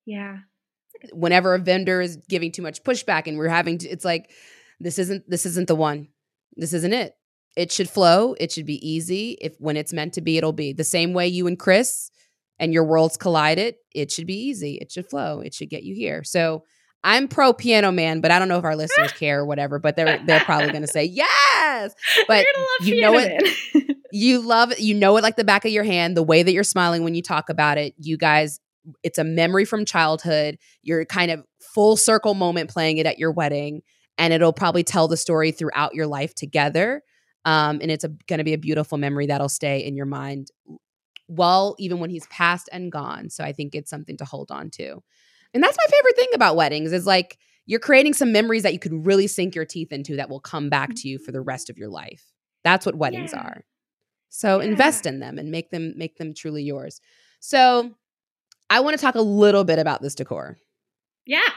[0.07, 0.39] yeah.
[1.13, 4.31] Whenever a vendor is giving too much pushback and we're having to, it's like,
[4.81, 6.09] this isn't this isn't the one.
[6.57, 7.15] This isn't it.
[7.57, 8.35] It should flow.
[8.41, 9.37] It should be easy.
[9.41, 10.73] If when it's meant to be, it'll be.
[10.73, 12.11] The same way you and Chris
[12.59, 14.79] and your worlds collided, it should be easy.
[14.81, 15.39] It should flow.
[15.41, 16.25] It should get you here.
[16.25, 16.65] So
[17.05, 19.97] I'm pro piano man, but I don't know if our listeners care or whatever, but
[19.97, 21.95] they're they're probably gonna say yes.
[22.27, 23.95] But You're gonna love you know it.
[24.11, 26.53] You love it, you know it like the back of your hand, the way that
[26.53, 27.93] you're smiling when you talk about it.
[27.99, 28.59] You guys,
[29.03, 30.57] it's a memory from childhood.
[30.83, 33.83] You're kind of full circle moment playing it at your wedding,
[34.17, 37.03] and it'll probably tell the story throughout your life together.
[37.45, 40.51] Um, and it's a, gonna be a beautiful memory that'll stay in your mind
[41.29, 43.29] well, even when he's passed and gone.
[43.31, 45.03] So I think it's something to hold on to.
[45.55, 48.79] And that's my favorite thing about weddings is like you're creating some memories that you
[48.79, 51.69] can really sink your teeth into that will come back to you for the rest
[51.71, 52.25] of your life.
[52.65, 53.41] That's what weddings Yeah.
[53.43, 53.65] are.
[54.31, 57.01] So invest in them and make them make them truly yours.
[57.41, 57.95] So
[58.71, 60.59] I want to talk a little bit about this decor.
[61.27, 61.49] yeah.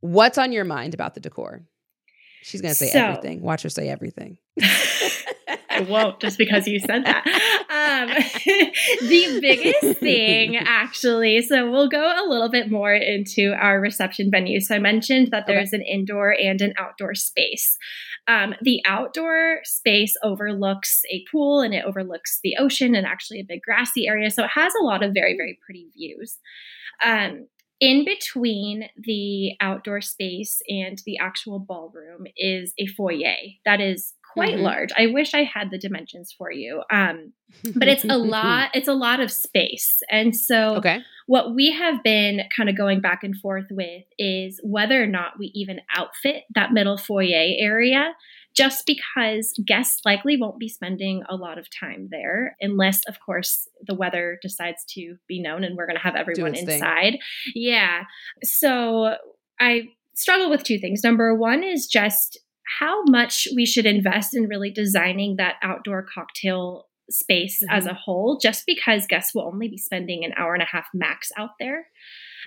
[0.00, 1.62] What's on your mind about the decor?
[2.42, 3.40] She's going to say So- everything.
[3.42, 4.38] Watch her say everything.
[5.76, 7.26] I won't just because you said that.
[7.26, 8.08] Um,
[9.08, 14.60] the biggest thing, actually, so we'll go a little bit more into our reception venue.
[14.60, 17.76] So I mentioned that there's an indoor and an outdoor space.
[18.28, 23.44] Um, the outdoor space overlooks a pool and it overlooks the ocean and actually a
[23.44, 24.30] big grassy area.
[24.30, 26.38] So it has a lot of very, very pretty views.
[27.04, 27.46] Um,
[27.78, 33.36] in between the outdoor space and the actual ballroom is a foyer
[33.66, 34.62] that is quite Mhm.
[34.62, 34.90] large.
[34.96, 36.82] I wish I had the dimensions for you.
[36.90, 37.32] Um,
[37.74, 40.02] but it's a lot it's a lot of space.
[40.10, 41.00] And so Okay.
[41.26, 45.38] what we have been kind of going back and forth with is whether or not
[45.38, 48.14] we even outfit that middle foyer area
[48.54, 53.68] just because guests likely won't be spending a lot of time there unless of course
[53.86, 56.74] the weather decides to be known and we're going to have everyone its thing.
[56.76, 57.18] inside
[57.54, 58.04] yeah
[58.42, 59.14] so
[59.60, 59.82] i
[60.14, 62.38] struggle with two things number one is just
[62.78, 67.90] how much we should invest in really designing that outdoor cocktail space as Mhm.
[67.90, 71.30] a whole just because guests will only be spending an hour and a half max
[71.36, 71.86] out there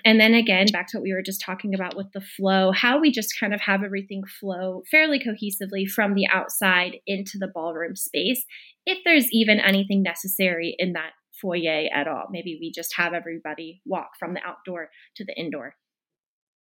[0.04, 2.98] and then again, back to what we were just talking about with the flow, how
[2.98, 7.96] we just kind of have everything flow fairly cohesively from the outside into the ballroom
[7.96, 8.44] space.
[8.86, 13.82] If there's even anything necessary in that foyer at all, maybe we just have everybody
[13.84, 15.76] walk from the outdoor to the indoor.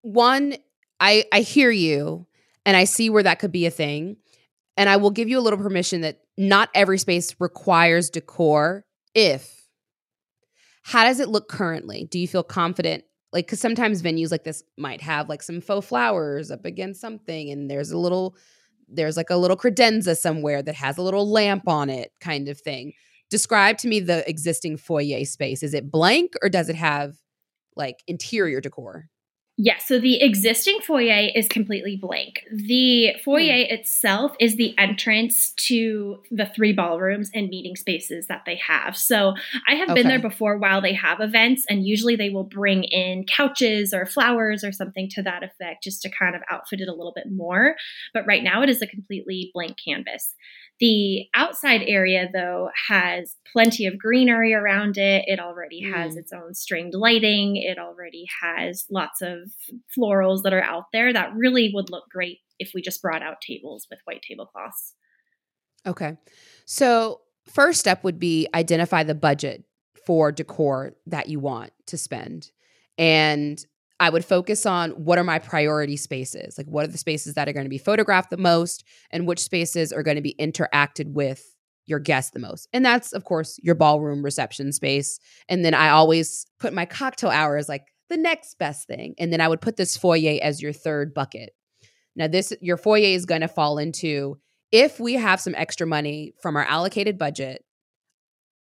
[0.03, 0.57] one,
[1.01, 2.27] I I hear you
[2.65, 4.17] and I see where that could be a thing.
[4.77, 8.85] And I will give you a little permission that not every space requires decor
[9.15, 9.59] if
[10.83, 12.09] how does it look currently?
[12.11, 13.05] Do you feel confident?
[13.31, 17.51] Like, because sometimes venues like this might have like some faux flowers up against something,
[17.51, 18.37] and there's a little,
[18.89, 22.59] there's like a little credenza somewhere that has a little lamp on it, kind of
[22.59, 22.93] thing.
[23.29, 25.63] Describe to me the existing foyer space.
[25.63, 27.17] Is it blank or does it have
[27.77, 29.11] like interior decor?
[29.61, 32.45] Yes, so the existing foyer is completely blank.
[32.53, 33.73] The foyer mm.
[33.73, 38.97] itself is the entrance to the three ballrooms and meeting spaces that they have.
[38.97, 39.35] So
[39.69, 39.95] I have okay.
[39.95, 44.07] been there before while they have events, and usually they will bring in couches or
[44.07, 47.27] flowers or something to that effect just to kind of outfit it a little bit
[47.29, 47.75] more.
[48.15, 50.37] But right now it is a completely blank canvas.
[50.81, 55.25] The outside area, though, has plenty of greenery around it.
[55.27, 56.19] It already has mm.
[56.19, 57.57] its own stringed lighting.
[57.57, 59.51] It already has lots of
[59.97, 63.41] florals that are out there that really would look great if we just brought out
[63.41, 64.95] tables with white tablecloths.
[65.85, 66.17] Okay.
[66.65, 69.65] So, first step would be identify the budget
[70.07, 72.51] for decor that you want to spend.
[72.97, 73.65] And
[74.01, 76.57] I would focus on what are my priority spaces?
[76.57, 79.41] Like, what are the spaces that are going to be photographed the most, and which
[79.41, 81.45] spaces are going to be interacted with
[81.87, 82.69] your guests the most?
[82.73, 85.19] And that's, of course, your ballroom reception space.
[85.49, 89.15] And then I always put my cocktail hour as like the next best thing.
[89.19, 91.51] And then I would put this foyer as your third bucket.
[92.15, 94.39] Now, this, your foyer is going to fall into
[94.71, 97.65] if we have some extra money from our allocated budget,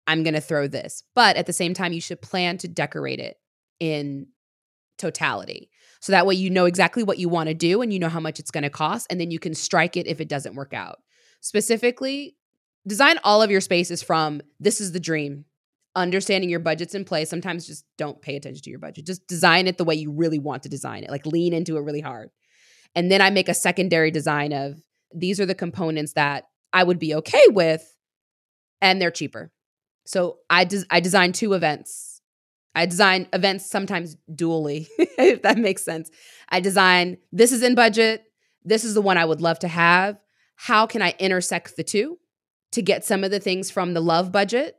[0.07, 1.03] I'm going to throw this.
[1.14, 3.37] But at the same time, you should plan to decorate it
[3.80, 4.28] in
[4.99, 5.70] totality.
[6.01, 8.20] So that way you know exactly what you want to do and you know how
[8.20, 10.72] much it's going to cost and then you can strike it if it doesn't work
[10.72, 10.99] out.
[11.40, 12.36] Specifically,
[12.86, 15.44] design all of your spaces from this is the dream.
[15.94, 17.30] Understanding your budget's in place.
[17.30, 19.07] Sometimes just don't pay attention to your budget.
[19.07, 21.11] Just design it the way you really want to design it.
[21.11, 22.30] Like lean into it really hard.
[22.94, 24.80] And then I make a secondary design of
[25.14, 27.97] these are the components that I would be okay with
[28.80, 29.51] and they're cheaper.
[30.07, 32.15] So I des- I designed two events
[32.77, 36.11] I design events sometimes dually, if that makes sense.
[36.51, 38.24] I design this is in budget,
[38.64, 40.18] this is the one I would love to have.
[40.57, 42.18] How can I intersect the two
[42.72, 44.77] to get some of the things from the love budget?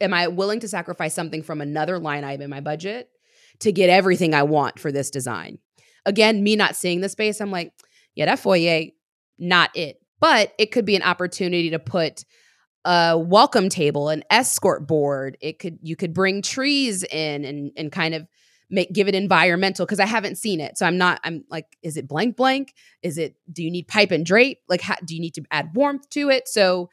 [0.00, 3.10] Am I willing to sacrifice something from another line item in my budget
[3.58, 5.58] to get everything I want for this design?
[6.06, 7.72] Again, me not seeing the space, I'm like,
[8.14, 8.84] yeah, that foyer,
[9.38, 10.00] not it.
[10.18, 12.24] But it could be an opportunity to put
[12.84, 15.36] a welcome table, an escort board.
[15.40, 18.26] It could you could bring trees in and and kind of
[18.70, 20.76] make give it environmental because I haven't seen it.
[20.76, 22.74] So I'm not I'm like is it blank blank?
[23.02, 24.58] Is it do you need pipe and drape?
[24.68, 26.48] Like how, do you need to add warmth to it?
[26.48, 26.90] So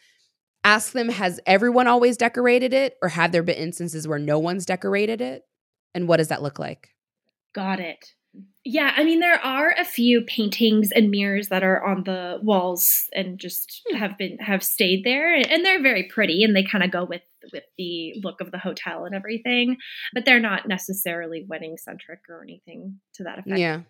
[0.64, 4.66] ask them has everyone always decorated it or have there been instances where no one's
[4.66, 5.44] decorated it?
[5.94, 6.94] And what does that look like?
[7.54, 8.14] Got it.
[8.64, 13.10] Yeah, I mean there are a few paintings and mirrors that are on the walls
[13.14, 13.98] and just hmm.
[13.98, 17.24] have been have stayed there and they're very pretty and they kind of go with
[17.52, 19.78] with the look of the hotel and everything,
[20.14, 23.58] but they're not necessarily wedding centric or anything to that effect.
[23.58, 23.82] Yeah.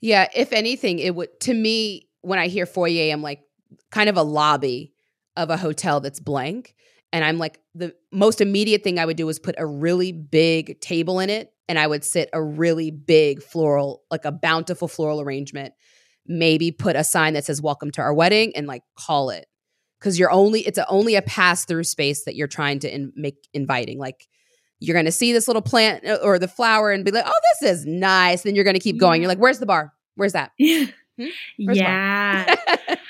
[0.00, 3.42] Yeah, if anything it would to me when I hear foyer I'm like
[3.90, 4.94] kind of a lobby
[5.36, 6.74] of a hotel that's blank
[7.12, 10.80] and I'm like the most immediate thing I would do is put a really big
[10.80, 15.20] table in it and I would sit a really big floral, like a bountiful floral
[15.20, 15.72] arrangement.
[16.26, 19.46] Maybe put a sign that says "Welcome to our wedding" and like call it
[19.98, 23.12] because you're only it's a, only a pass through space that you're trying to in,
[23.14, 23.98] make inviting.
[23.98, 24.26] Like
[24.80, 27.40] you're going to see this little plant uh, or the flower and be like, "Oh,
[27.60, 29.22] this is nice." Then you're going to keep going.
[29.22, 29.92] You're like, "Where's the bar?
[30.16, 30.50] Where's that?"
[31.20, 31.26] Hmm?
[31.58, 32.56] yeah.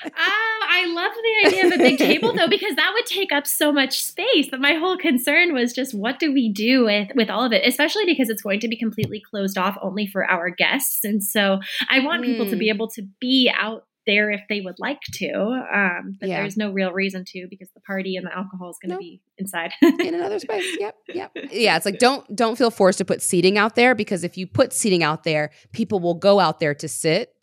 [0.81, 3.71] I love the idea of a big table though, because that would take up so
[3.71, 7.45] much space that my whole concern was just what do we do with with all
[7.45, 11.03] of it, especially because it's going to be completely closed off only for our guests.
[11.03, 11.59] And so
[11.89, 12.25] I want mm.
[12.25, 12.75] people to be hmm.
[12.75, 15.31] able to be out there if they would like to.
[15.31, 16.41] Um, but yeah.
[16.41, 18.99] there's no real reason to because the party and the alcohol is going to nope.
[18.99, 20.65] be inside in another space.
[20.79, 21.31] Yep, yep.
[21.51, 24.47] Yeah, it's like don't don't feel forced to put seating out there because if you
[24.47, 27.33] put seating out there, people will go out there to sit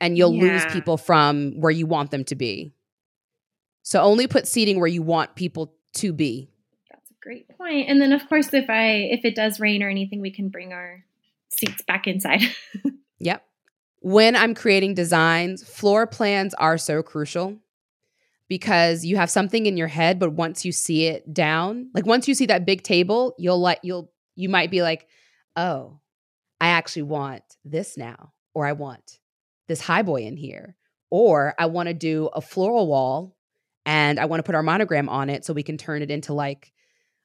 [0.00, 0.52] and you'll yeah.
[0.52, 2.74] lose people from where you want them to be.
[3.82, 6.50] So only put seating where you want people to be.
[6.90, 7.88] That's a great point.
[7.88, 10.72] And then of course if I if it does rain or anything we can bring
[10.72, 11.04] our
[11.48, 12.42] seats back inside.
[13.18, 13.44] yep.
[14.00, 17.58] When I'm creating designs, floor plans are so crucial
[18.48, 22.26] because you have something in your head but once you see it down, like once
[22.26, 25.06] you see that big table, you'll like you'll you might be like,
[25.56, 26.00] "Oh,
[26.60, 29.18] I actually want this now." Or I want
[29.68, 30.76] this high boy in here.
[31.10, 33.36] Or I want to do a floral wall
[33.86, 36.32] and I want to put our monogram on it so we can turn it into
[36.32, 36.72] like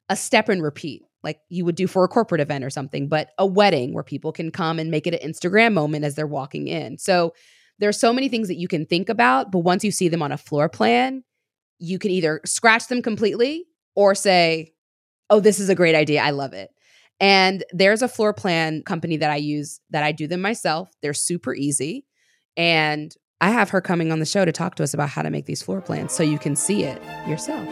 [0.08, 1.02] a step and repeat.
[1.22, 4.32] like you would do for a corporate event or something, but a wedding where people
[4.32, 6.98] can come and make it an Instagram moment as they're walking in.
[6.98, 7.34] So
[7.78, 10.32] there's so many things that you can think about, but once you see them on
[10.32, 11.24] a floor plan,
[11.78, 14.72] you can either scratch them completely or say,
[15.30, 16.22] "Oh, this is a great idea.
[16.22, 16.70] I love it."
[17.20, 20.90] And there's a floor plan company that I use that I do them myself.
[21.02, 22.06] They're super easy.
[22.60, 25.30] And I have her coming on the show to talk to us about how to
[25.30, 27.66] make these floor plans so you can see it yourself.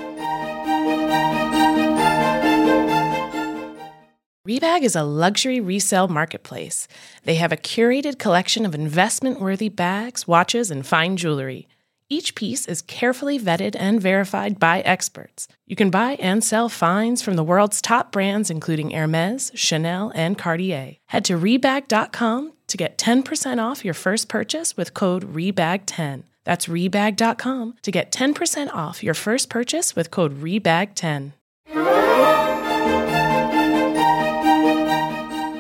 [4.49, 6.89] Rebag is a luxury resale marketplace.
[7.25, 11.69] They have a curated collection of investment worthy bags, watches, and fine jewelry.
[12.09, 15.49] Each piece is carefully vetted and verified by experts.
[15.67, 20.39] You can buy and sell finds from the world's top brands, including Hermes, Chanel, and
[20.39, 20.97] Cartier.
[21.09, 26.23] Head to Rebag.com to get 10% off your first purchase with code REBAG10.
[26.45, 31.33] That's Rebag.com to get 10% off your first purchase with code REBAG10.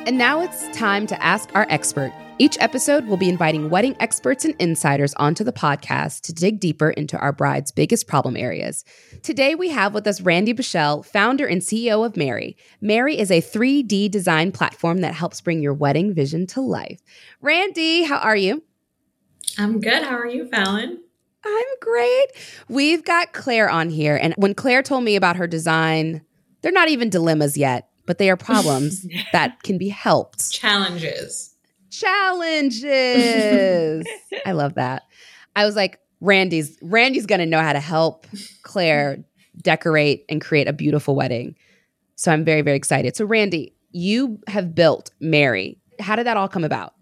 [0.06, 2.12] And now it's time to ask our expert.
[2.40, 6.90] Each episode, we'll be inviting wedding experts and insiders onto the podcast to dig deeper
[6.90, 8.84] into our bride's biggest problem areas.
[9.24, 12.56] Today, we have with us Randi Bushell, founder and CEO of Merri.
[12.80, 17.00] Merri is a 3D design platform that helps bring your wedding vision to life.
[17.40, 18.62] Randi, how are you?
[19.58, 20.04] I'm good.
[20.04, 21.02] How are you, Fallon?
[21.44, 22.26] I'm great.
[22.68, 24.16] We've got Claire on here.
[24.16, 26.22] And when Claire told me about her design,
[26.62, 30.50] they're not even dilemmas yet but they are problems that can be helped.
[30.50, 31.47] Challenges.
[32.00, 32.84] Challenges.
[34.46, 35.04] I love that.
[35.56, 38.26] I was like, Randi's Randi's gonna know how to help
[38.62, 39.24] Claire
[39.60, 41.56] decorate and create a beautiful wedding.
[42.16, 43.16] So I'm very, very excited.
[43.16, 45.78] So Randi, you have built Merri.
[46.00, 46.94] How did that all come about?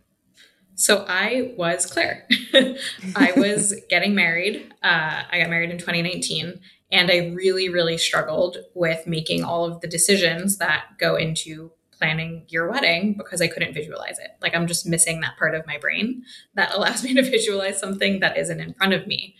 [0.75, 2.29] So I was Claire.
[3.17, 4.75] I was getting married.
[4.83, 6.61] Uh, I got married in 2019,
[6.93, 12.45] and I really, really struggled with making all of the decisions that go into planning
[12.49, 14.31] your wedding because I couldn't visualize it.
[14.41, 16.25] Like I'm just missing that part of my brain
[16.55, 19.37] that allows me to visualize something that isn't in front of me.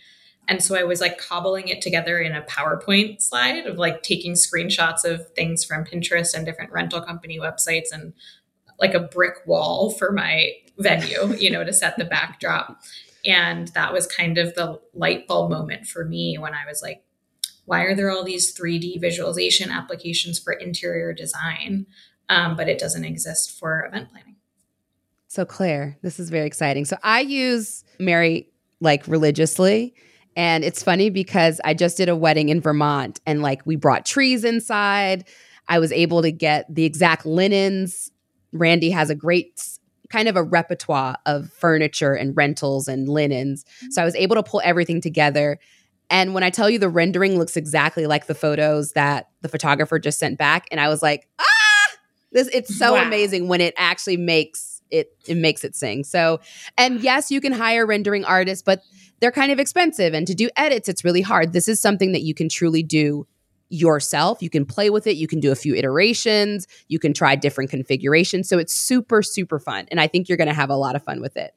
[0.47, 4.33] And so I was like cobbling it together in a PowerPoint slide of like taking
[4.33, 8.13] screenshots of things from Pinterest and different rental company websites and
[8.79, 12.81] like a brick wall for my venue, you know, to set the backdrop.
[13.25, 17.03] And that was kind of the light bulb moment for me when I was like,
[17.65, 21.85] why are there all these 3D visualization applications for interior design,
[22.29, 24.35] um, but it doesn't exist for event planning?
[25.27, 26.85] So, Claire, this is very exciting.
[26.85, 28.49] So, I use Merri
[28.79, 29.93] like religiously.
[30.35, 34.05] And it's funny because I just did a wedding in Vermont and like we brought
[34.05, 35.27] trees inside.
[35.67, 38.11] I was able to get the exact linens.
[38.53, 39.67] Randi has a great
[40.09, 43.65] kind of a repertoire of furniture and rentals and linens.
[43.89, 45.59] So I was able to pull everything together
[46.09, 49.99] and when I tell you the rendering looks exactly like the photos that the photographer
[49.99, 51.43] just sent back, and I was like, ah,
[52.31, 53.05] this it's so wow.
[53.05, 56.03] amazing when it actually makes it it makes it sing.
[56.03, 56.39] So,
[56.77, 58.83] and yes, you can hire rendering artists, but
[59.19, 60.13] they're kind of expensive.
[60.13, 61.53] And to do edits, it's really hard.
[61.53, 63.27] This is something that you can truly do
[63.69, 64.41] yourself.
[64.41, 65.17] You can play with it.
[65.17, 66.67] You can do a few iterations.
[66.87, 68.47] You can try different configurations.
[68.47, 69.87] So it's super, super fun.
[69.91, 71.53] And I think you're going to have a lot of fun with it.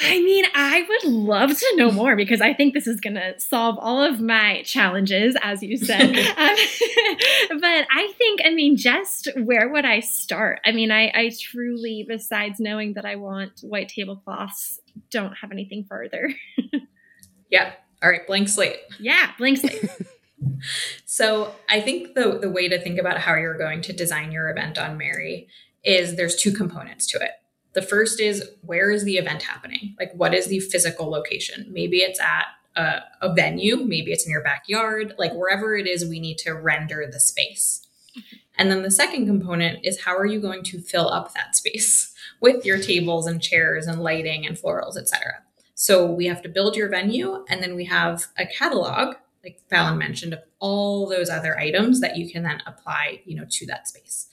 [0.00, 3.38] I mean, I would love to know more because I think this is going to
[3.38, 6.16] solve all of my challenges, as you said.
[6.16, 6.56] um,
[7.60, 10.60] but I think, I mean, just where would I start?
[10.64, 14.80] I mean, I, I truly, besides knowing that I want white tablecloths,
[15.10, 16.34] don't have anything further.
[17.50, 17.72] yeah.
[18.02, 18.26] All right.
[18.26, 18.78] Blank slate.
[18.98, 19.30] Yeah.
[19.38, 19.90] Blank slate.
[21.04, 24.50] so I think the, the way to think about how you're going to design your
[24.50, 25.48] event on Merri
[25.84, 27.32] is there's two components to it
[27.72, 29.94] the first is where is the event happening?
[29.98, 31.66] Like, what is the physical location?
[31.70, 32.46] Maybe it's at
[32.76, 36.52] a, a, venue, maybe it's in your backyard, like wherever it is, we need to
[36.52, 37.86] render the space.
[38.58, 42.14] And then the second component is how are you going to fill up that space
[42.40, 45.42] with your tables and chairs and lighting and florals, etc.
[45.74, 49.98] So we have to build your venue, and then we have a catalog, like Fallon
[49.98, 53.88] mentioned, of all those other items that you can then apply, you know, to that
[53.88, 54.28] space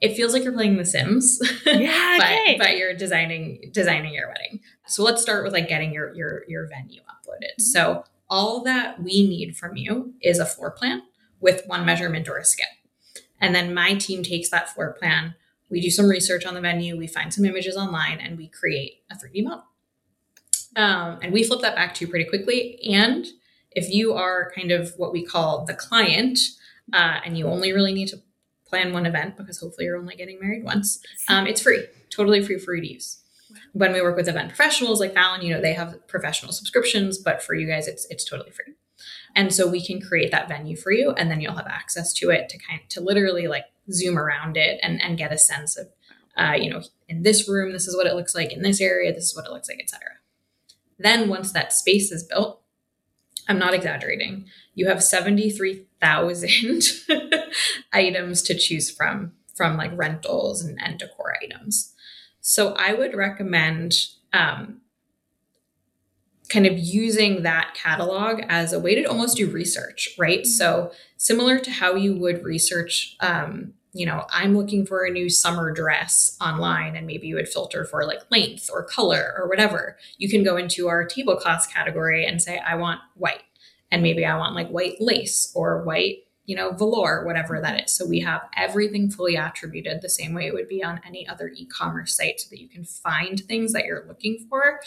[0.00, 1.40] it feels like you're playing The Sims.
[1.66, 2.56] Yeah, okay.
[2.58, 4.60] but, but you're designing designing your wedding.
[4.86, 7.54] So let's start with like getting your your your venue uploaded.
[7.58, 7.62] Mm-hmm.
[7.62, 11.02] So all that we need from you is a floor plan
[11.40, 12.66] with one measurement or a scale.
[13.40, 15.34] And then my team takes that floor plan,
[15.70, 19.02] we do some research on the venue, we find some images online, and we create
[19.10, 19.64] a 3D model.
[20.76, 22.78] Um, and we flip that back to you pretty quickly.
[22.92, 23.26] And
[23.72, 26.38] if you are kind of what we call the client,
[26.92, 28.20] uh, and you only really need to
[28.70, 31.00] plan one event because hopefully you're only getting married once.
[31.28, 33.20] Um, it's free, totally free for you to use.
[33.72, 37.42] When we work with event professionals like Fallon, you know they have professional subscriptions, but
[37.42, 38.74] for you guys, it's it's totally free.
[39.34, 42.30] And so we can create that venue for you and then you'll have access to
[42.30, 45.76] it to kind of, to literally like zoom around it and, and get a sense
[45.76, 45.88] of,
[46.36, 48.52] uh, you know, in this room, this is what it looks like.
[48.52, 50.00] In this area, this is what it looks like, etc.
[50.98, 52.62] Then once that space is built,
[53.48, 54.46] I'm not exaggerating.
[54.74, 55.02] You have
[56.02, 57.42] 73,000
[57.92, 61.94] items to choose from, from like rentals and, and decor items.
[62.40, 64.80] So I would recommend um,
[66.48, 70.46] kind of using that catalog as a way to almost do research, right?
[70.46, 75.28] So similar to how you would research, um, you know, I'm looking for a new
[75.28, 79.96] summer dress online, and maybe you would filter for like length or color or whatever.
[80.16, 83.42] You can go into our tablecloths category and say, I want white
[83.90, 87.84] and maybe I want like white lace or white, you know, velour, whatever that mm-hmm.
[87.84, 87.92] is.
[87.92, 91.50] So we have everything fully attributed the same way it would be on any other
[91.54, 94.80] e-commerce site so that you can find things that you're looking for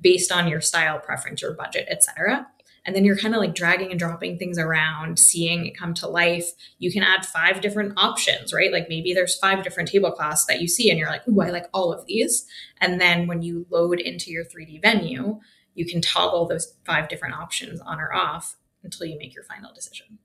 [0.00, 2.46] based on your style preference, your budget, etc.
[2.84, 6.08] And then you're kind of like dragging and dropping things around, seeing it come to
[6.08, 6.50] life.
[6.78, 8.72] You can add five different options, right?
[8.72, 11.66] Like maybe there's five different tablecloths that you see and you're like, oh, I like
[11.74, 12.46] all of these.
[12.80, 15.40] And then when you load into your 3D venue,
[15.74, 19.72] you can toggle those five different options on or off until you make your final
[19.72, 20.18] decision.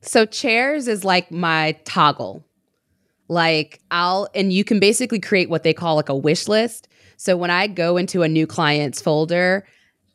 [0.00, 2.44] So chairs is like my toggle.
[3.28, 6.88] Like I'll and you can basically create what they call like a wish list.
[7.16, 9.66] So when I go into a new client's folder,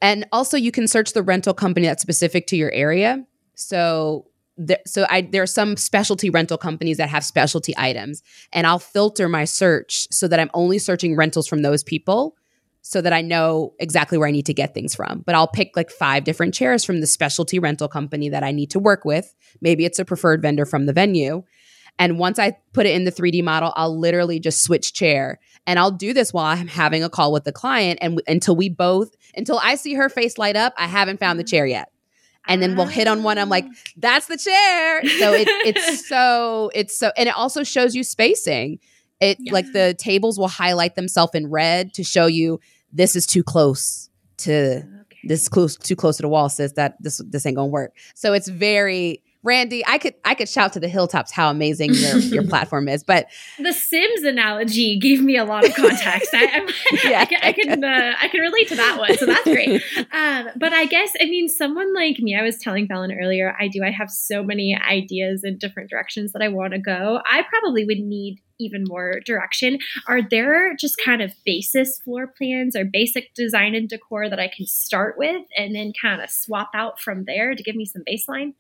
[0.01, 3.24] and also you can search the rental company that's specific to your area.
[3.55, 8.66] So there, so I there are some specialty rental companies that have specialty items, and
[8.66, 12.36] I'll filter my search so that I'm only searching rentals from those people
[12.84, 15.23] so that I know exactly where I need to get things from.
[15.25, 18.69] But I'll pick like five different chairs from the specialty rental company that I need
[18.71, 19.34] to work with.
[19.61, 21.43] Maybe it's a preferred vendor from the venue.
[21.97, 25.39] And once I put it in the 3D model, I'll literally just switch chair.
[25.65, 28.55] And I'll do this while I'm having a call with the client and w- until
[28.55, 31.89] we both until I see her face light up, I haven't found the chair yet.
[32.45, 33.38] And then we'll hit on one.
[33.38, 33.73] I'm like, ah.
[33.95, 35.05] that's the chair.
[35.19, 38.79] So it, it's so it's so and it also shows you spacing.
[39.21, 39.53] It yeah.
[39.53, 42.59] like the tables will highlight themselves in red to show you
[42.93, 45.19] this is too close to okay.
[45.25, 47.93] this close too close to the wall says that this this ain't gonna work.
[48.15, 52.17] So it's very Randi, I could I could shout to the hilltops how amazing your,
[52.17, 53.27] your platform is, but
[53.59, 56.29] the Sims analogy gave me a lot of context.
[56.33, 56.65] I,
[57.03, 59.83] yeah, I, can I can, uh, I can relate to that one, so that's great.
[60.13, 62.37] Um, but I guess I mean someone like me.
[62.37, 63.55] I was telling Fallon earlier.
[63.59, 63.83] I do.
[63.83, 67.19] I have so many ideas in different directions that I want to go.
[67.25, 69.80] I probably would need even more direction.
[70.08, 74.47] Are there just kind of basis floor plans or basic design and decor that I
[74.47, 78.04] can start with and then kind of swap out from there to give me some
[78.08, 78.54] baseline?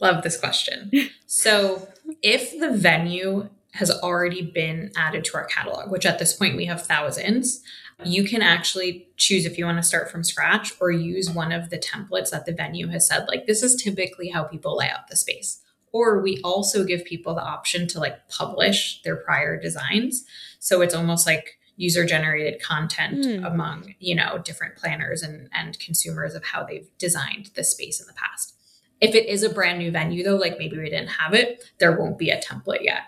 [0.00, 0.90] Love this question.
[1.26, 1.88] so,
[2.22, 6.66] if the venue has already been added to our catalog, which at this point we
[6.66, 7.62] have thousands,
[8.04, 11.70] you can actually choose if you want to start from scratch or use one of
[11.70, 15.08] the templates that the venue has said, like, this is typically how people lay out
[15.08, 15.62] the space.
[15.92, 20.24] Or we also give people the option to like publish their prior designs.
[20.58, 23.46] So it's almost like user generated content mm.
[23.46, 28.06] among, you know, different planners and, and consumers of how they've designed the space in
[28.06, 28.54] the past.
[29.00, 31.98] If it is a brand new venue, though, like maybe we didn't have it, there
[31.98, 33.02] won't be a template yet.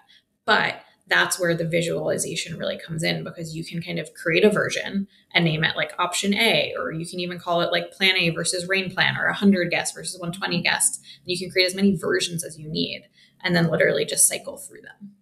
[0.45, 4.50] But that's where the visualization really comes in because you can kind of create a
[4.50, 8.16] version and name it like option A, or you can even call it like plan
[8.16, 10.98] A versus rain plan or 100 guests versus 120 guests.
[10.98, 13.09] And you can create as many versions as you need
[13.42, 15.12] and then literally just cycle through them.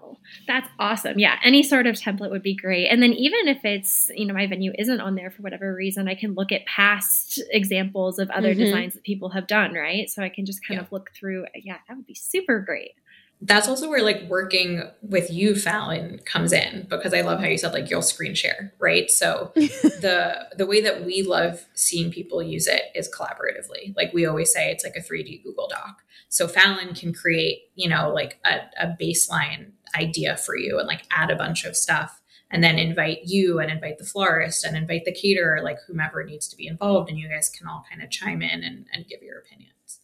[0.00, 0.16] Wow,
[0.46, 1.18] That's awesome.
[1.18, 2.88] Yeah, any sort of template would be great.
[2.88, 6.08] And then even if it's, you know, my venue isn't on there for whatever reason,
[6.08, 8.64] I can look at past examples of other mm-hmm.
[8.64, 10.10] designs that people have done, right?
[10.10, 10.84] So I can just kind yeah.
[10.84, 11.46] of look through.
[11.54, 12.92] Yeah, that would be super great.
[13.40, 17.58] That's also where like working with you, Fallon, comes in because I love how you
[17.58, 19.10] said like you'll screen share, right?
[19.10, 23.94] So the the way that we love seeing people use it is collaboratively.
[23.96, 26.02] Like we always say, it's like a 3D Google Doc.
[26.28, 31.06] So Fallon can create, you know, like a, a baseline idea for you and like
[31.10, 32.20] add a bunch of stuff
[32.50, 36.46] and then invite you and invite the florist and invite the caterer, like whomever needs
[36.48, 37.10] to be involved.
[37.10, 40.00] And you guys can all kind of chime in and, and give your opinions.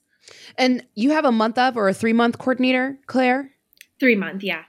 [0.56, 3.50] And you have a month of or a three month coordinator, Claire?
[3.98, 4.62] Three month, yeah.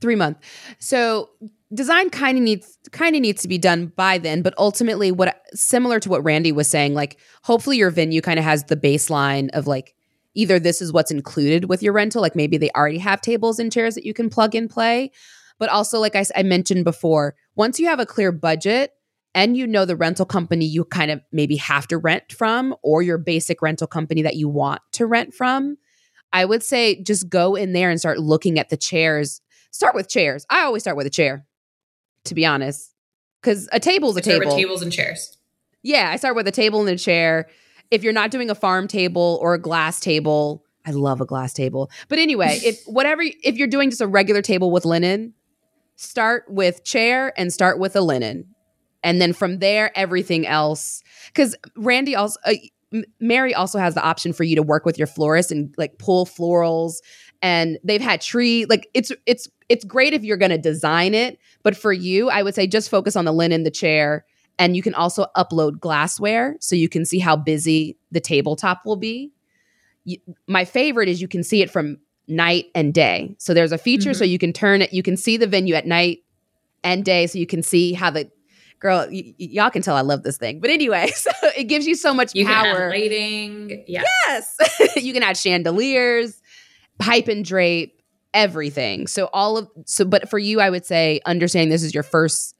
[0.00, 0.38] Three month.
[0.78, 1.30] So
[1.72, 5.40] design kind of needs kind of needs to be done by then but ultimately what
[5.54, 9.48] similar to what randi was saying like hopefully your venue kind of has the baseline
[9.52, 9.94] of like
[10.34, 13.72] either this is what's included with your rental, like maybe they already have tables and
[13.72, 15.10] chairs that you can plug and play.
[15.58, 18.92] But also, like I, I mentioned before, once you have a clear budget
[19.34, 23.02] and you know the rental company you kind of maybe have to rent from or
[23.02, 25.76] your basic rental company that you want to rent from,
[26.32, 29.40] I would say just go in there and start looking at the chairs.
[29.70, 30.44] Start with chairs.
[30.50, 31.46] I always start with a chair,
[32.24, 32.94] to be honest,
[33.40, 34.50] because a table is a table.
[34.50, 35.36] tables and chairs.
[35.82, 37.46] Yeah, I start with a table and a chair
[37.90, 41.52] if you're not doing a farm table or a glass table, I love a glass
[41.52, 41.90] table.
[42.08, 45.34] But anyway, if whatever if you're doing just a regular table with linen,
[45.96, 48.54] start with chair and start with a linen.
[49.02, 51.02] And then from there everything else
[51.34, 52.54] cuz Randi also uh,
[53.20, 56.26] Merri also has the option for you to work with your florist and like pull
[56.26, 56.96] florals
[57.40, 61.38] and they've had tree like it's it's it's great if you're going to design it,
[61.62, 64.26] but for you, I would say just focus on the linen, the chair,
[64.58, 68.96] and you can also upload glassware so you can see how busy the tabletop will
[68.96, 69.30] be.
[70.04, 73.36] You, my favorite is you can see it from night and day.
[73.38, 74.18] So there's a feature mm-hmm.
[74.18, 76.18] so you can turn it, you can see the venue at night
[76.82, 78.28] and day so you can see how the
[78.80, 80.60] girl y- y'all can tell I love this thing.
[80.60, 82.40] But anyway, so it gives you so much power.
[82.40, 82.90] you power.
[82.90, 83.84] lighting.
[83.86, 84.02] Yeah.
[84.26, 84.56] Yes.
[84.96, 86.40] you can add chandeliers,
[86.98, 88.00] pipe and drape
[88.34, 89.06] everything.
[89.06, 92.54] So all of so but for you I would say understanding this is your first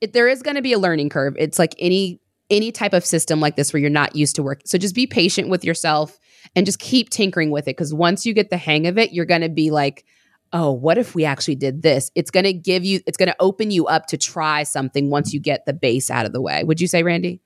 [0.00, 1.34] it, there is going to be a learning curve.
[1.38, 2.20] It's like any
[2.50, 4.62] any type of system like this where you're not used to work.
[4.64, 6.18] So just be patient with yourself
[6.56, 9.26] and just keep tinkering with it cuz once you get the hang of it, you're
[9.26, 10.06] going to be like,
[10.52, 13.36] "Oh, what if we actually did this?" It's going to give you it's going to
[13.40, 16.64] open you up to try something once you get the base out of the way.
[16.64, 17.40] Would you say, Randi?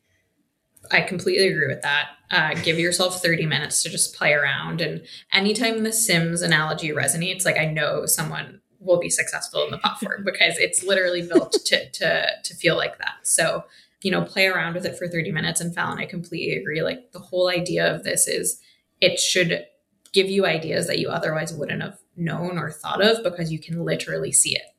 [0.90, 2.08] I completely agree with that.
[2.30, 4.80] Uh, give yourself 30 minutes to just play around.
[4.80, 9.78] And anytime the Sims analogy resonates, like I know someone will be successful in the
[9.78, 13.14] platform because it's literally built to, to, to feel like that.
[13.22, 13.64] So,
[14.02, 15.60] you know, play around with it for 30 minutes.
[15.60, 16.82] And Fallon, I completely agree.
[16.82, 18.60] Like the whole idea of this is
[19.00, 19.64] it should
[20.12, 23.84] give you ideas that you otherwise wouldn't have known or thought of because you can
[23.84, 24.72] literally see it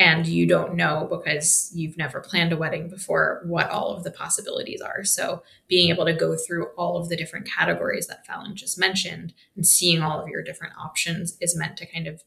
[0.00, 4.10] and you don't know because you've never planned a wedding before what all of the
[4.10, 5.04] possibilities are.
[5.04, 9.34] So being able to go through all of the different categories that Fallon just mentioned
[9.54, 12.22] and seeing all of your different options is meant to kind of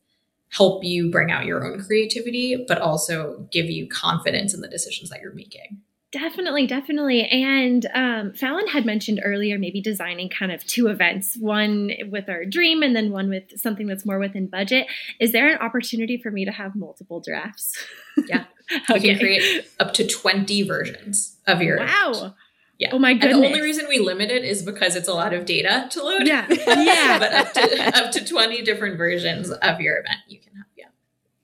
[0.49, 5.09] help you bring out your own creativity, but also give you confidence in the decisions
[5.09, 5.81] that you're making.
[6.13, 7.23] Definitely, definitely.
[7.25, 12.45] And um, Fallon had mentioned earlier maybe designing kind of two events, one with our
[12.45, 14.85] dream and then one with something that's more within budget.
[15.19, 17.75] Is there an opportunity for me to have multiple drafts?
[18.27, 18.45] Yeah.
[18.91, 18.93] okay.
[18.99, 22.11] You can create up to 20 versions of your Wow.
[22.13, 22.33] Event.
[22.77, 22.89] Yeah.
[22.91, 23.33] Oh my goodness.
[23.33, 26.03] And the only reason we limit it is because it's a lot of data to
[26.03, 26.27] load.
[26.27, 26.45] Yeah.
[26.67, 27.17] Yeah.
[27.17, 30.65] but up to up to 20 different versions of your event you can have.
[30.77, 30.85] Yeah.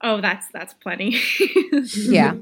[0.04, 1.20] Oh, that's that's plenty.
[1.96, 2.36] yeah.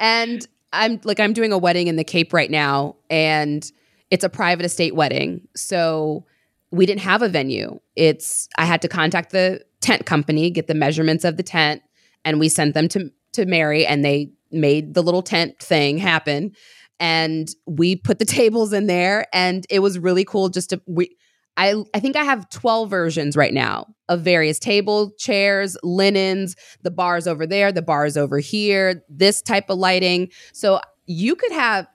[0.00, 3.70] And I'm like I'm doing a wedding in the Cape right now and
[4.10, 5.46] it's a private estate wedding.
[5.56, 6.26] So
[6.70, 7.80] we didn't have a venue.
[7.96, 11.82] It's I had to contact the tent company, get the measurements of the tent,
[12.24, 16.52] and we sent them to to Merri and they made the little tent thing happen.
[16.98, 21.16] And we put the tables in there and it was really cool just to we
[21.56, 26.90] I, I think I have 12 versions right now of various table, chairs, linens, the
[26.90, 30.30] bars over there, the bars over here, this type of lighting.
[30.52, 31.86] So you could have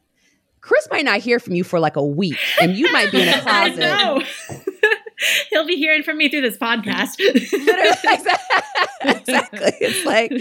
[0.65, 3.29] Chris might not hear from you for like a week and you might be in
[3.29, 3.83] a closet.
[3.83, 4.21] I know.
[5.51, 7.15] He'll be hearing from me through this podcast.
[9.01, 9.73] exactly.
[9.79, 10.31] It's like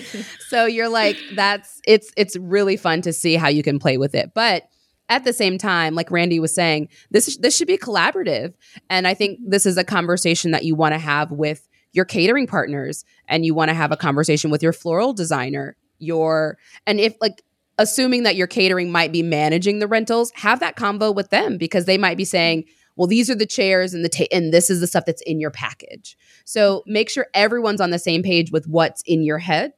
[0.48, 4.14] so you're like that's it's it's really fun to see how you can play with
[4.14, 4.32] it.
[4.34, 4.66] But
[5.14, 8.52] at the same time, like Randi was saying, this this should be collaborative,
[8.90, 12.48] and I think this is a conversation that you want to have with your catering
[12.48, 15.76] partners, and you want to have a conversation with your floral designer.
[16.00, 17.42] Your and if like
[17.78, 21.84] assuming that your catering might be managing the rentals, have that convo with them because
[21.84, 22.64] they might be saying,
[22.96, 25.38] "Well, these are the chairs and the ta- and this is the stuff that's in
[25.38, 29.74] your package." So make sure everyone's on the same page with what's in your head,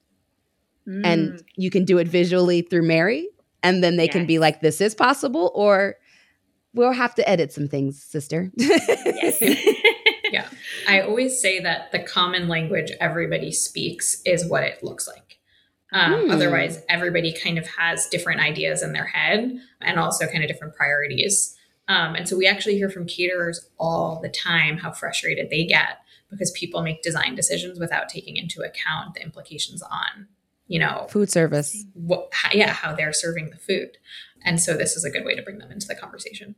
[0.88, 1.02] mm.
[1.04, 3.28] and you can do it visually through Merri
[3.66, 4.12] and then they yes.
[4.12, 5.96] can be like this is possible or
[6.74, 8.52] we'll have to edit some things sister.
[10.32, 10.48] Yeah.
[10.88, 15.38] I always say that the common language everybody speaks is what it looks like.
[15.92, 16.32] Um, mm.
[16.32, 20.74] otherwise everybody kind of has different ideas in their head and also kind of different
[20.74, 21.56] priorities.
[21.88, 25.98] Um, and so we actually hear from caterers all the time how frustrated they get
[26.28, 30.26] because people make design decisions without taking into account the implications on
[30.66, 31.84] you know, food service.
[31.94, 33.98] What, yeah, how they're serving the food.
[34.44, 36.54] And so this is a good way to bring them into the conversation.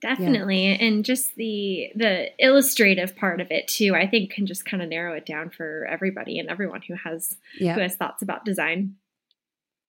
[0.00, 0.68] Definitely.
[0.68, 0.76] Yeah.
[0.80, 4.90] And just the the illustrative part of it too, I think can just kind of
[4.90, 7.74] narrow it down for everybody and everyone who has yeah.
[7.74, 8.96] who has thoughts about design.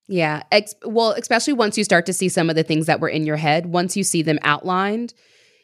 [0.08, 0.44] Yeah.
[0.52, 3.26] Ex- well, especially once you start to see some of the things that were in
[3.26, 5.12] your head, once you see them outlined,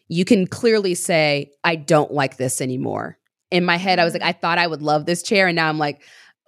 [0.09, 3.17] you can clearly say, I don't like this anymore.
[3.51, 4.29] In my head, I was like, mm-hmm.
[4.31, 5.47] I thought I would love this chair.
[5.47, 6.03] And now I'm like,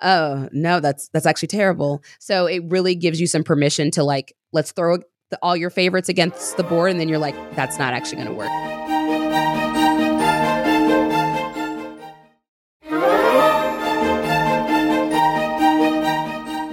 [0.04, 2.04] oh no that's that's actually terrible.
[2.20, 4.98] So it really gives you some permission to like let's throw
[5.30, 8.28] the, all your favorites against the board and then you're like that's not actually going
[8.28, 8.50] to work.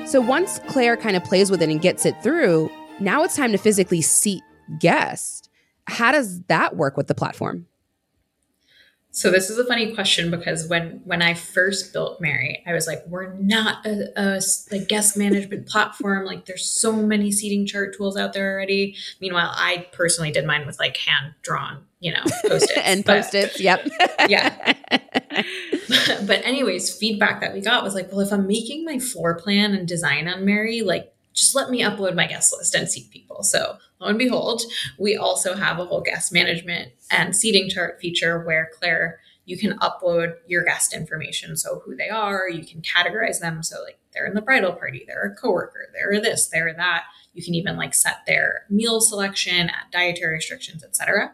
[0.07, 2.69] So once claire kind of plays with it and gets it through
[2.99, 4.43] now it's time to physically seat
[4.77, 5.49] guests
[5.87, 7.65] How does that work with the platform?
[9.13, 12.87] So this is a funny question because when when I first built Merri, I was
[12.87, 14.41] like, we're not a, a
[14.71, 16.25] like guest management platform.
[16.25, 18.95] Like there's so many seating chart tools out there already.
[19.19, 22.71] Meanwhile, I personally did mine with like hand drawn, you know, post-its.
[22.77, 23.85] and post-its, yep.
[24.29, 24.75] yeah.
[26.25, 29.73] but anyways, feedback that we got was like, well, if I'm making my floor plan
[29.73, 33.43] and design on Merri, like just let me upload my guest list and seat people.
[33.43, 34.61] So lo and behold,
[34.97, 39.77] we also have a whole guest management and seating chart feature where Claire, you can
[39.79, 41.55] upload your guest information.
[41.57, 43.63] So who they are, you can categorize them.
[43.63, 47.03] So like they're in the bridal party, they're a coworker, they're this, they're that.
[47.33, 51.33] You can even like set their meal selection, dietary restrictions, etc.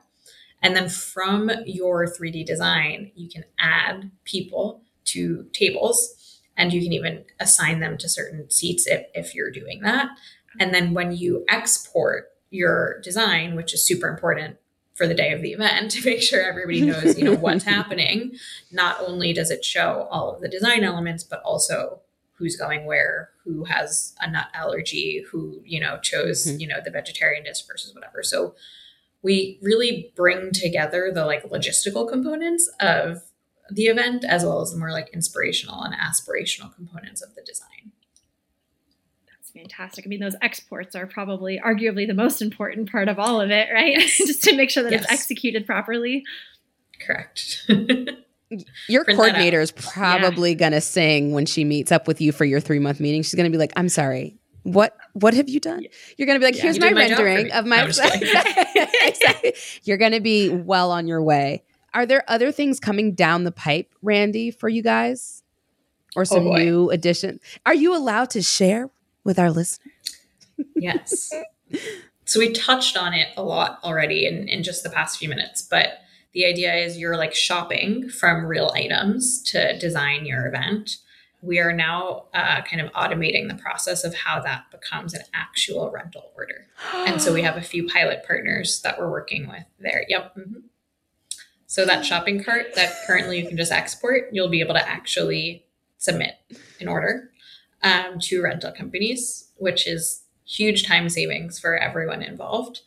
[0.62, 6.17] And then from your 3D design, you can add people to tables
[6.58, 10.10] and you can even assign them to certain seats if, if you're doing that.
[10.60, 14.58] And then when you export your design, which is super important
[14.96, 18.36] for the day of the event to make sure everybody knows, you know, what's happening,
[18.72, 22.02] not only does it show all of the design elements, but also
[22.34, 26.60] who's going where, who has a nut allergy, who, you know, chose, mm-hmm.
[26.60, 28.22] you know, the vegetarian dish versus whatever.
[28.22, 28.56] So
[29.24, 33.24] we really bring together the like logistical components of
[33.72, 37.92] the event as well as the more like inspirational and aspirational components of the design.
[39.28, 40.06] That's fantastic.
[40.06, 43.70] I mean, those exports are probably arguably the most important part of all of it,
[43.74, 44.00] right?
[44.18, 45.04] Just to make sure that yes.
[45.04, 46.24] it's executed properly.
[47.06, 47.66] Correct.
[48.88, 50.58] your Print coordinator is probably yeah.
[50.58, 53.22] going to sing when she meets up with you for your three month meeting.
[53.22, 55.86] She's going to be like, I'm sorry, what what have you done?
[56.18, 57.86] You're going to be like, yeah, here's my, my rendering of my.
[57.88, 59.52] No,
[59.84, 61.64] You're going to be well on your way.
[61.98, 65.42] Are there other things coming down the pipe, Randi, for you guys?
[66.16, 67.40] Or some oh new addition?
[67.66, 68.92] Are you allowed to share
[69.24, 69.92] with our listeners?
[70.76, 71.34] yes.
[72.26, 75.62] So we touched on it a lot already in, in just the past few minutes,
[75.62, 76.00] but
[76.34, 80.98] the idea is you're like shopping from real items to design your event.
[81.42, 85.90] We are now uh, kind of automating the process of how that becomes an actual
[85.90, 86.68] rental order.
[86.94, 90.04] and so we have a few pilot partners that we're working with there.
[90.10, 90.36] Yep.
[90.36, 90.60] Mm-hmm.
[91.78, 95.64] So that shopping cart that currently you can just export, you'll be able to actually
[96.00, 96.34] submit
[96.80, 97.30] an order
[97.84, 102.82] um, to rental companies, which is huge time savings for everyone involved.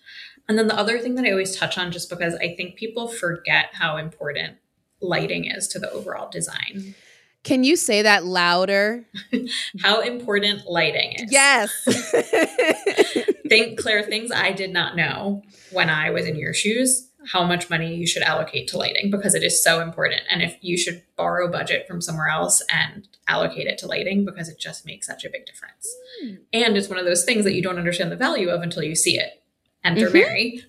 [0.49, 3.07] And then the other thing that I always touch on, just because I think people
[3.07, 4.57] forget how important
[5.01, 6.97] lighting is to the overall design.
[7.45, 9.07] Can you say that louder?
[9.83, 11.31] how important lighting is.
[11.31, 11.71] Yes.
[13.49, 17.69] think Claire things I did not know when I was in your shoes how much
[17.69, 20.23] money you should allocate to lighting because it is so important.
[20.31, 24.49] And if you should borrow budget from somewhere else and allocate it to lighting because
[24.49, 25.95] it just makes such a big difference.
[26.25, 26.39] Mm.
[26.53, 28.95] And it's one of those things that you don't understand the value of until you
[28.95, 29.43] see it.
[29.85, 30.17] Enter mm-hmm.
[30.17, 30.63] Merri.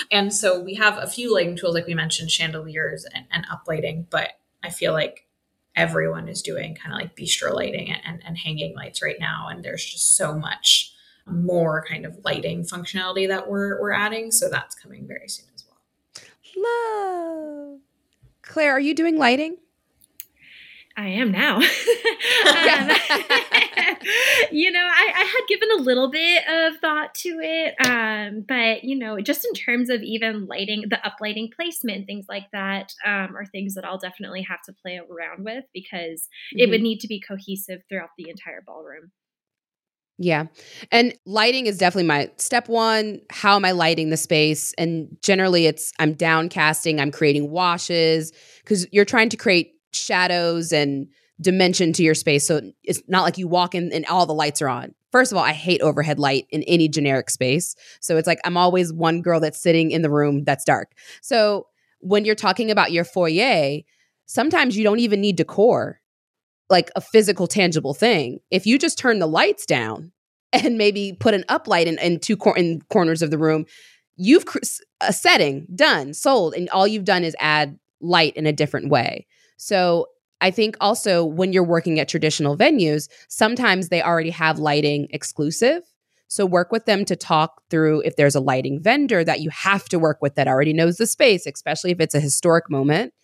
[0.12, 4.06] and so we have a few lighting tools, like we mentioned, chandeliers and, and uplighting,
[4.10, 4.30] but
[4.62, 5.26] I feel like
[5.76, 9.48] everyone is doing kind of like bistro lighting and, and hanging lights right now.
[9.48, 10.92] And there's just so much
[11.26, 14.30] more kind of lighting functionality that we're, we're adding.
[14.30, 15.46] So that's coming very soon
[16.56, 17.80] love.
[18.42, 19.56] Claire, are you doing lighting?
[20.96, 21.56] I am now.
[21.56, 21.62] um,
[24.52, 28.84] you know, I, I, had given a little bit of thought to it, um, but
[28.84, 33.34] you know, just in terms of even lighting, the uplighting placement, things like that, um,
[33.36, 36.60] are things that I'll definitely have to play around with because mm-hmm.
[36.60, 39.10] it would need to be cohesive throughout the entire ballroom.
[40.18, 40.46] Yeah.
[40.92, 43.20] And lighting is definitely my step one.
[43.30, 44.72] How am I lighting the space?
[44.78, 51.08] And generally, it's I'm downcasting, I'm creating washes because you're trying to create shadows and
[51.40, 52.46] dimension to your space.
[52.46, 54.94] So it's not like you walk in and all the lights are on.
[55.10, 57.74] First of all, I hate overhead light in any generic space.
[58.00, 60.92] So it's like I'm always one girl that's sitting in the room that's dark.
[61.22, 61.66] So
[62.00, 63.80] when you're talking about your foyer,
[64.26, 66.00] sometimes you don't even need decor
[66.70, 68.38] like a physical, tangible thing.
[68.50, 70.12] If you just turn the lights down
[70.52, 73.66] and maybe put an uplight in, in two cor- in corners of the room,
[74.16, 74.58] you've cr-
[75.00, 79.26] a setting done, sold, and all you've done is add light in a different way.
[79.56, 80.06] So
[80.40, 85.82] I think also when you're working at traditional venues, sometimes they already have lighting exclusive.
[86.28, 89.88] So work with them to talk through if there's a lighting vendor that you have
[89.90, 93.14] to work with that already knows the space, especially if it's a historic moment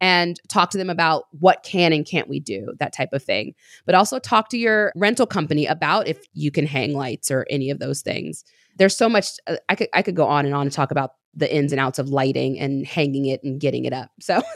[0.00, 3.54] and talk to them about what can and can't we do, that type of thing.
[3.86, 7.70] But also talk to your rental company about if you can hang lights or any
[7.70, 8.44] of those things.
[8.76, 11.12] There's so much uh, I could I could go on and on and talk about
[11.34, 14.10] the ins and outs of lighting and hanging it and getting it up.
[14.20, 14.40] So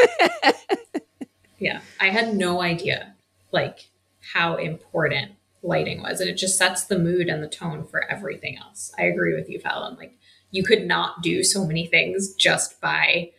[1.59, 3.15] Yeah, I had no idea
[3.51, 3.91] like
[4.33, 5.33] how important
[5.63, 8.93] lighting was and it just sets the mood and the tone for everything else.
[8.99, 10.17] I agree with you Fallon like
[10.51, 13.33] you could not do so many things just by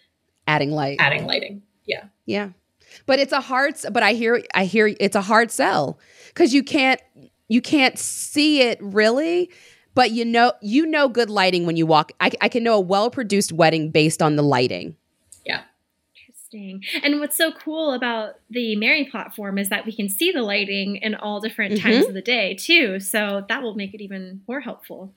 [0.48, 0.98] adding light.
[1.00, 1.62] Adding lighting.
[1.90, 2.06] Yeah.
[2.26, 2.50] Yeah.
[3.06, 6.00] But it's a hard but I hear I hear it's a hard sell
[6.36, 7.02] cuz you can't
[7.48, 9.50] you can't see it really
[9.96, 12.12] but you know you know good lighting when you walk.
[12.20, 14.96] I, I can know a well produced wedding based on the lighting.
[15.46, 15.64] Yeah.
[16.28, 16.84] Interesting.
[17.04, 20.98] And what's so cool about the Merri platform is that we can see the lighting
[20.98, 21.90] in all different mm-hmm.
[21.90, 23.00] times of the day too.
[23.00, 25.14] So that will make it even more helpful.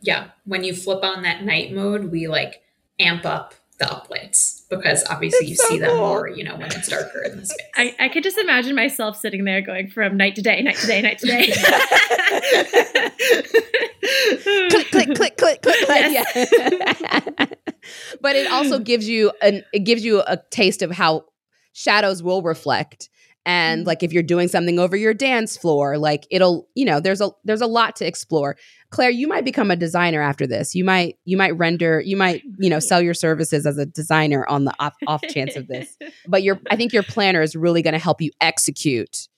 [0.00, 0.30] Yeah.
[0.44, 2.62] When you flip on that night mode we like
[2.98, 6.66] amp up the uplights because obviously it's you so see them more, you know, when
[6.66, 7.66] it's darker in the space.
[7.74, 10.86] I, I could just imagine myself sitting there going from night to day, night to
[10.86, 11.46] day, night to day.
[14.70, 15.86] click, click, click, click, click.
[15.88, 16.52] Yes.
[17.00, 17.46] Yeah.
[18.20, 21.24] but it also gives you an it gives you a taste of how
[21.72, 23.08] shadows will reflect
[23.46, 23.86] and mm.
[23.86, 27.30] like if you're doing something over your dance floor like it'll you know there's a
[27.44, 28.56] there's a lot to explore
[28.90, 30.74] claire you might become a designer after this.
[30.74, 34.46] You might you might render you might you know sell your services as a designer
[34.48, 35.96] on the off, off chance of this.
[36.26, 39.28] But your i think your planner is really going to help you execute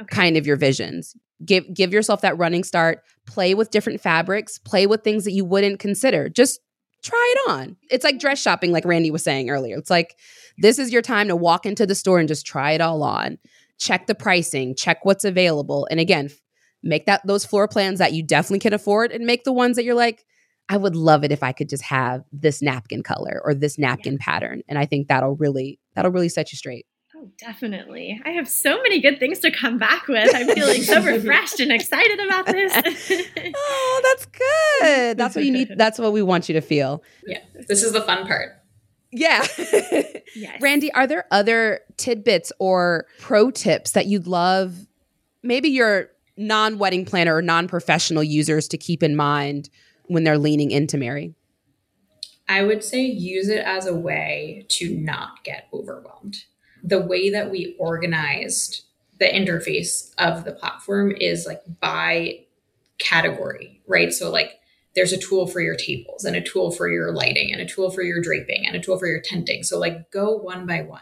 [0.00, 0.14] okay.
[0.14, 1.16] kind of your visions.
[1.44, 3.02] Give give yourself that running start.
[3.26, 4.58] Play with different fabrics.
[4.58, 6.28] Play with things that you wouldn't consider.
[6.28, 6.60] Just
[7.02, 7.76] try it on.
[7.90, 9.76] It's like dress shopping like randi was saying earlier.
[9.78, 10.16] It's like
[10.58, 13.38] this is your time to walk into the store and just try it all on.
[13.78, 15.88] Check the pricing, check what's available.
[15.90, 16.28] And again,
[16.82, 19.84] make that those floor plans that you definitely can afford and make the ones that
[19.84, 20.24] you're like,
[20.68, 24.14] I would love it if I could just have this napkin color or this napkin
[24.14, 24.24] yeah.
[24.24, 24.62] pattern.
[24.68, 26.86] And I think that'll really that'll really set you straight.
[27.16, 28.20] Oh, definitely.
[28.24, 30.34] I have so many good things to come back with.
[30.34, 32.72] I'm feeling so refreshed and excited about this.
[33.54, 35.18] oh, that's good.
[35.18, 35.68] That's what you need.
[35.76, 37.02] That's what we want you to feel.
[37.26, 37.40] Yeah.
[37.68, 38.52] This is the fun part.
[39.12, 39.44] Yeah.
[40.34, 40.60] yes.
[40.62, 44.86] Randi, are there other tidbits or pro tips that you'd love
[45.42, 46.10] maybe your
[46.40, 49.68] non wedding planner or non professional users to keep in mind
[50.06, 51.34] when they're leaning into Merri?
[52.48, 56.38] I would say use it as a way to not get overwhelmed.
[56.82, 58.82] The way that we organized
[59.20, 62.40] the interface of the platform is like by
[62.98, 64.12] category, right?
[64.12, 64.60] So, like,
[64.94, 67.90] there's a tool for your tables and a tool for your lighting and a tool
[67.90, 69.62] for your draping and a tool for your tenting.
[69.62, 71.00] So like go one by one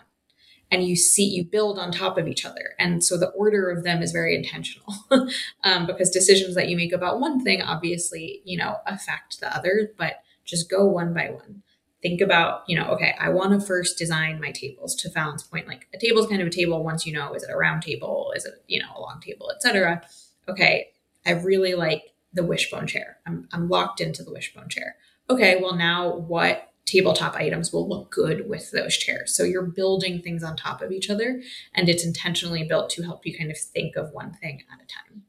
[0.71, 3.85] and you see you build on top of each other and so the order of
[3.85, 4.95] them is very intentional
[5.65, 9.93] um, because decisions that you make about one thing obviously you know affect the other
[9.97, 11.63] but just go one by one
[12.03, 15.67] think about you know okay i want to first design my tables to fallon's point
[15.67, 17.83] like a table is kind of a table once you know is it a round
[17.83, 20.01] table is it you know a long table etc
[20.49, 20.89] okay
[21.27, 23.19] i really like the wishbone chair.
[23.27, 24.97] I'm, I'm locked into the wishbone chair.
[25.31, 29.35] Okay, well, now what tabletop items will look good with those chairs?
[29.35, 31.43] So you're building things on top of each other,
[31.75, 34.87] and it's intentionally built to help you kind of think of one thing at a
[34.87, 35.23] time.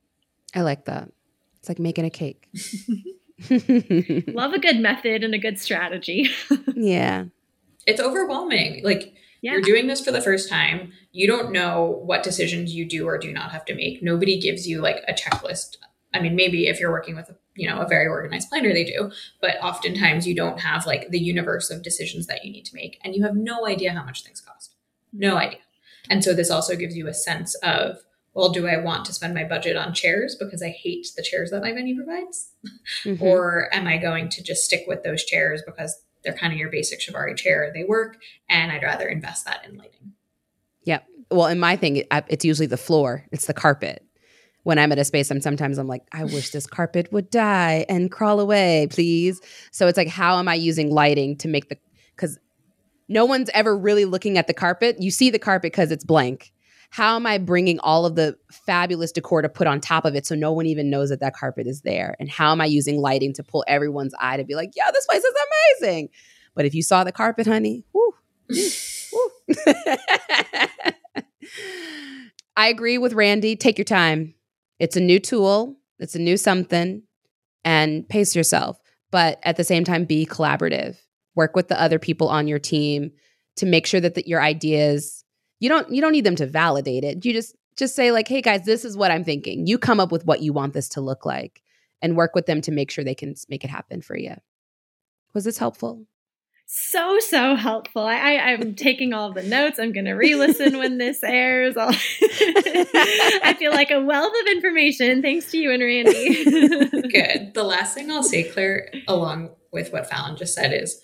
[0.55, 1.11] I like that.
[1.59, 2.47] It's like making a cake.
[3.49, 6.29] Love a good method and a good strategy.
[6.75, 7.25] yeah.
[7.85, 8.81] It's overwhelming.
[8.83, 9.53] Like, yeah.
[9.53, 10.91] You're doing this for the first time.
[11.13, 14.03] You don't know what decisions you do or do not have to make.
[14.03, 15.77] Nobody gives you like a checklist
[16.13, 19.11] I mean, maybe if you're working with, you know, a very organized planner, they do,
[19.41, 22.97] but oftentimes you don't have like the universe of decisions that you need to make
[23.03, 24.75] and you have no idea how much things cost.
[25.11, 25.59] No idea.
[26.09, 27.97] And so this also gives you a sense of,
[28.33, 31.51] well, do I want to spend my budget on chairs because I hate the chairs
[31.51, 32.53] that my venue provides?
[33.03, 33.23] Mm-hmm.
[33.23, 36.69] or am I going to just stick with those chairs because they're kind of your
[36.69, 38.17] basic Chiavari chair, they work,
[38.49, 40.13] and I'd rather invest that in lighting.
[40.83, 41.05] Yep.
[41.31, 44.05] Well, in my thing, it's usually the floor, it's the carpet
[44.63, 47.85] when I'm at a space, I'm sometimes I'm like, I wish this carpet would die
[47.87, 49.39] and crawl away, please.
[49.71, 51.77] So it's like, how am I using lighting to make the
[52.15, 52.37] because
[53.07, 54.97] no one's ever really looking at the carpet.
[54.99, 56.51] You see the carpet because it's blank.
[56.91, 60.25] How am I bringing all of the fabulous decor to put on top of it
[60.25, 62.15] so no one even knows that that carpet is there?
[62.19, 65.05] And how am I using lighting to pull everyone's eye to be like, yeah, this
[65.05, 65.33] place is
[65.81, 66.09] amazing?
[66.55, 67.85] But if you saw the carpet, honey.
[72.55, 73.55] I agree with Randi.
[73.55, 74.33] Take your time
[74.79, 77.03] it's a new tool, it's a new something,
[77.63, 78.79] and pace yourself.
[79.11, 80.97] But at the same time, be collaborative.
[81.35, 83.11] Work with the other people on your team
[83.57, 85.23] to make sure that the, your ideas
[85.59, 87.23] you don't you don't need them to validate it.
[87.25, 90.11] You just just say like, "Hey guys, this is what I'm thinking." You come up
[90.11, 91.61] with what you want this to look like
[92.01, 94.35] and work with them to make sure they can make it happen for you.
[95.33, 96.05] Was this helpful?
[96.71, 98.03] So so helpful.
[98.03, 99.79] I, I am taking all the notes.
[99.79, 101.73] I'm going to re-listen when this airs.
[101.79, 106.43] I feel like a wealth of information thanks to you and Randi.
[107.09, 107.55] Good.
[107.55, 111.01] The last thing I'll say, Claire, along with what Fallon just said, is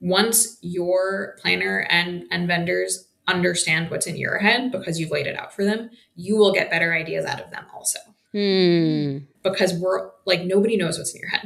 [0.00, 5.36] once your planner and and vendors understand what's in your head because you've laid it
[5.36, 7.98] out for them, you will get better ideas out of them also.
[8.32, 9.18] Hmm.
[9.42, 11.44] Because we're like nobody knows what's in your head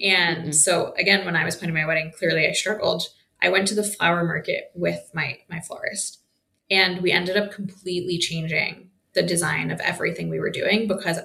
[0.00, 0.50] And mm-hmm.
[0.52, 3.04] so again, when I was planning my wedding, clearly I struggled.
[3.40, 6.22] I went to the flower market with my my florist
[6.70, 11.18] and we ended up completely changing the design of everything we were doing because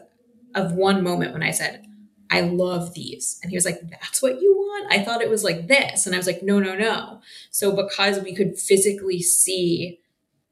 [0.56, 1.86] of one moment when I said,
[2.30, 3.40] I love these.
[3.42, 4.92] And he was like, That's what you want?
[4.92, 6.06] I thought it was like this.
[6.06, 7.22] And I was like, No, no, no.
[7.52, 10.00] So because we could physically see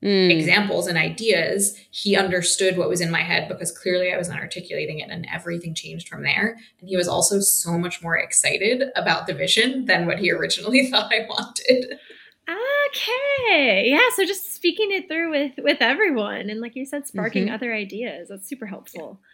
[0.05, 0.29] mm.
[0.29, 4.39] examples and ideas, he understood what was in my head because clearly I was not
[4.39, 6.57] articulating it and everything changed from there.
[6.79, 10.87] And he was also so much more excited about the vision than what he originally
[10.91, 11.99] thought I wanted.
[12.47, 13.87] Okay.
[13.87, 14.07] Yeah.
[14.15, 17.55] So just speaking it through with with everyone and like you said, sparking mm-hmm.
[17.55, 18.29] other ideas.
[18.29, 19.19] That's super helpful.
[19.19, 19.27] Yeah.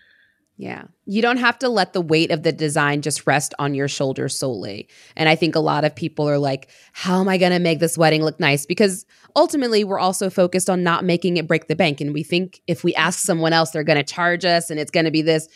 [1.06, 4.38] You don't have to let the weight of the design just rest on your shoulders
[4.38, 4.88] solely.
[5.16, 7.80] And I think a lot of people are like, how am I going to make
[7.80, 8.68] this wedding look nice?
[8.68, 9.06] Because
[9.36, 12.00] ultimately, we're also focused on not making it break the bank.
[12.00, 14.92] And we think if we ask someone else, they're going to charge us and it's
[14.92, 15.50] going to be this.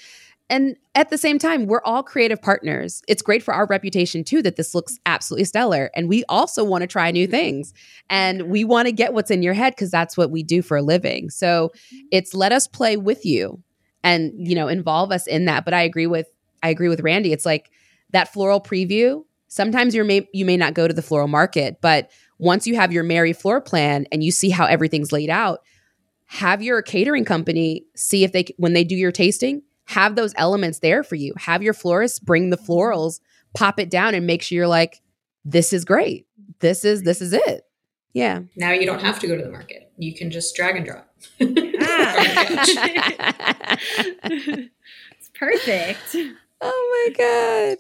[0.50, 3.02] And at the same time, we're all creative partners.
[3.08, 5.90] It's great for our reputation too that this looks absolutely stellar.
[5.96, 7.74] And we also want to try new things.
[8.10, 10.78] And we want to get what's in your head because that's what we do for
[10.78, 11.30] a living.
[11.32, 12.08] So mm-hmm.
[12.12, 13.64] it's let us play with you
[14.06, 15.66] and, you know, involve us in that.
[15.66, 16.28] But I agree with
[16.64, 17.34] I agree with Randi.
[17.34, 17.70] It's like
[18.12, 19.26] that floral preview.
[19.50, 22.94] Sometimes you may you may not go to the floral market, but once you have
[22.94, 25.60] your Merri floor plan and you see how everything's laid out,
[26.28, 30.80] have your catering company see if they when they do your tasting have those elements
[30.80, 31.34] there for you.
[31.38, 33.20] Have your florist bring the florals,
[33.56, 35.02] pop it down, and make sure you're like,
[35.44, 36.28] this is great.
[36.60, 37.64] This is this is it.
[38.14, 38.42] Yeah.
[38.56, 39.92] Now you don't have to go to the market.
[39.98, 41.08] You can just drag and drop.
[41.40, 42.70] it's
[45.34, 46.16] perfect.
[46.62, 47.78] Oh my god.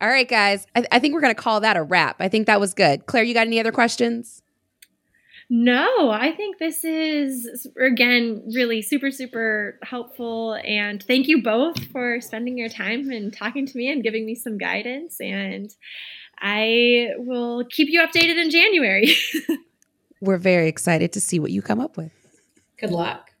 [0.00, 0.66] All right, guys.
[0.76, 2.16] I, I think we're going to call that a wrap.
[2.20, 3.06] I think that was good.
[3.06, 4.42] Claire, you got any other questions?
[5.50, 10.58] No, I think this is, again, really super, super helpful.
[10.64, 14.34] And thank you both for spending your time and talking to me and giving me
[14.34, 15.20] some guidance.
[15.20, 15.70] And
[16.40, 19.14] I will keep you updated in January.
[20.20, 22.12] We're very excited to see what you come up with.
[22.78, 23.32] Good luck.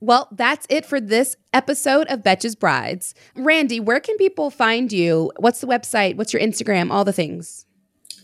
[0.00, 3.14] Well, that's it for this episode of Betches Brides.
[3.34, 5.32] Randi, where can people find you?
[5.38, 6.16] What's the website?
[6.16, 6.92] What's your Instagram?
[6.92, 7.66] All the things.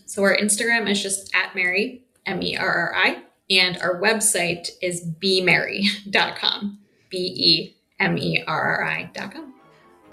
[0.05, 3.23] So our Instagram is just at Merri, M E R R I.
[3.49, 6.79] And our website is bemerri.com.
[7.09, 9.54] B E M E R R I.com.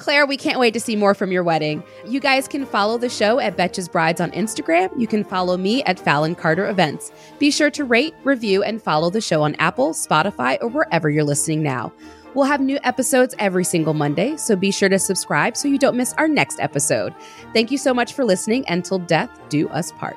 [0.03, 1.81] Claire, we can't wait to see more from your wedding.
[2.05, 4.91] You guys can follow the show at Betches Brides on Instagram.
[4.99, 7.13] You can follow me at Fallon Carter Events.
[7.39, 11.23] Be sure to rate, review, and follow the show on Apple, Spotify, or wherever you're
[11.23, 11.93] listening now.
[12.35, 15.97] We'll have new episodes every single Monday, so be sure to subscribe so you don't
[15.97, 17.15] miss our next episode.
[17.53, 20.17] Thank you so much for listening, Until death do us part.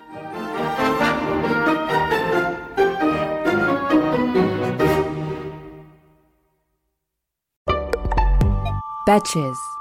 [9.06, 9.78] Betches.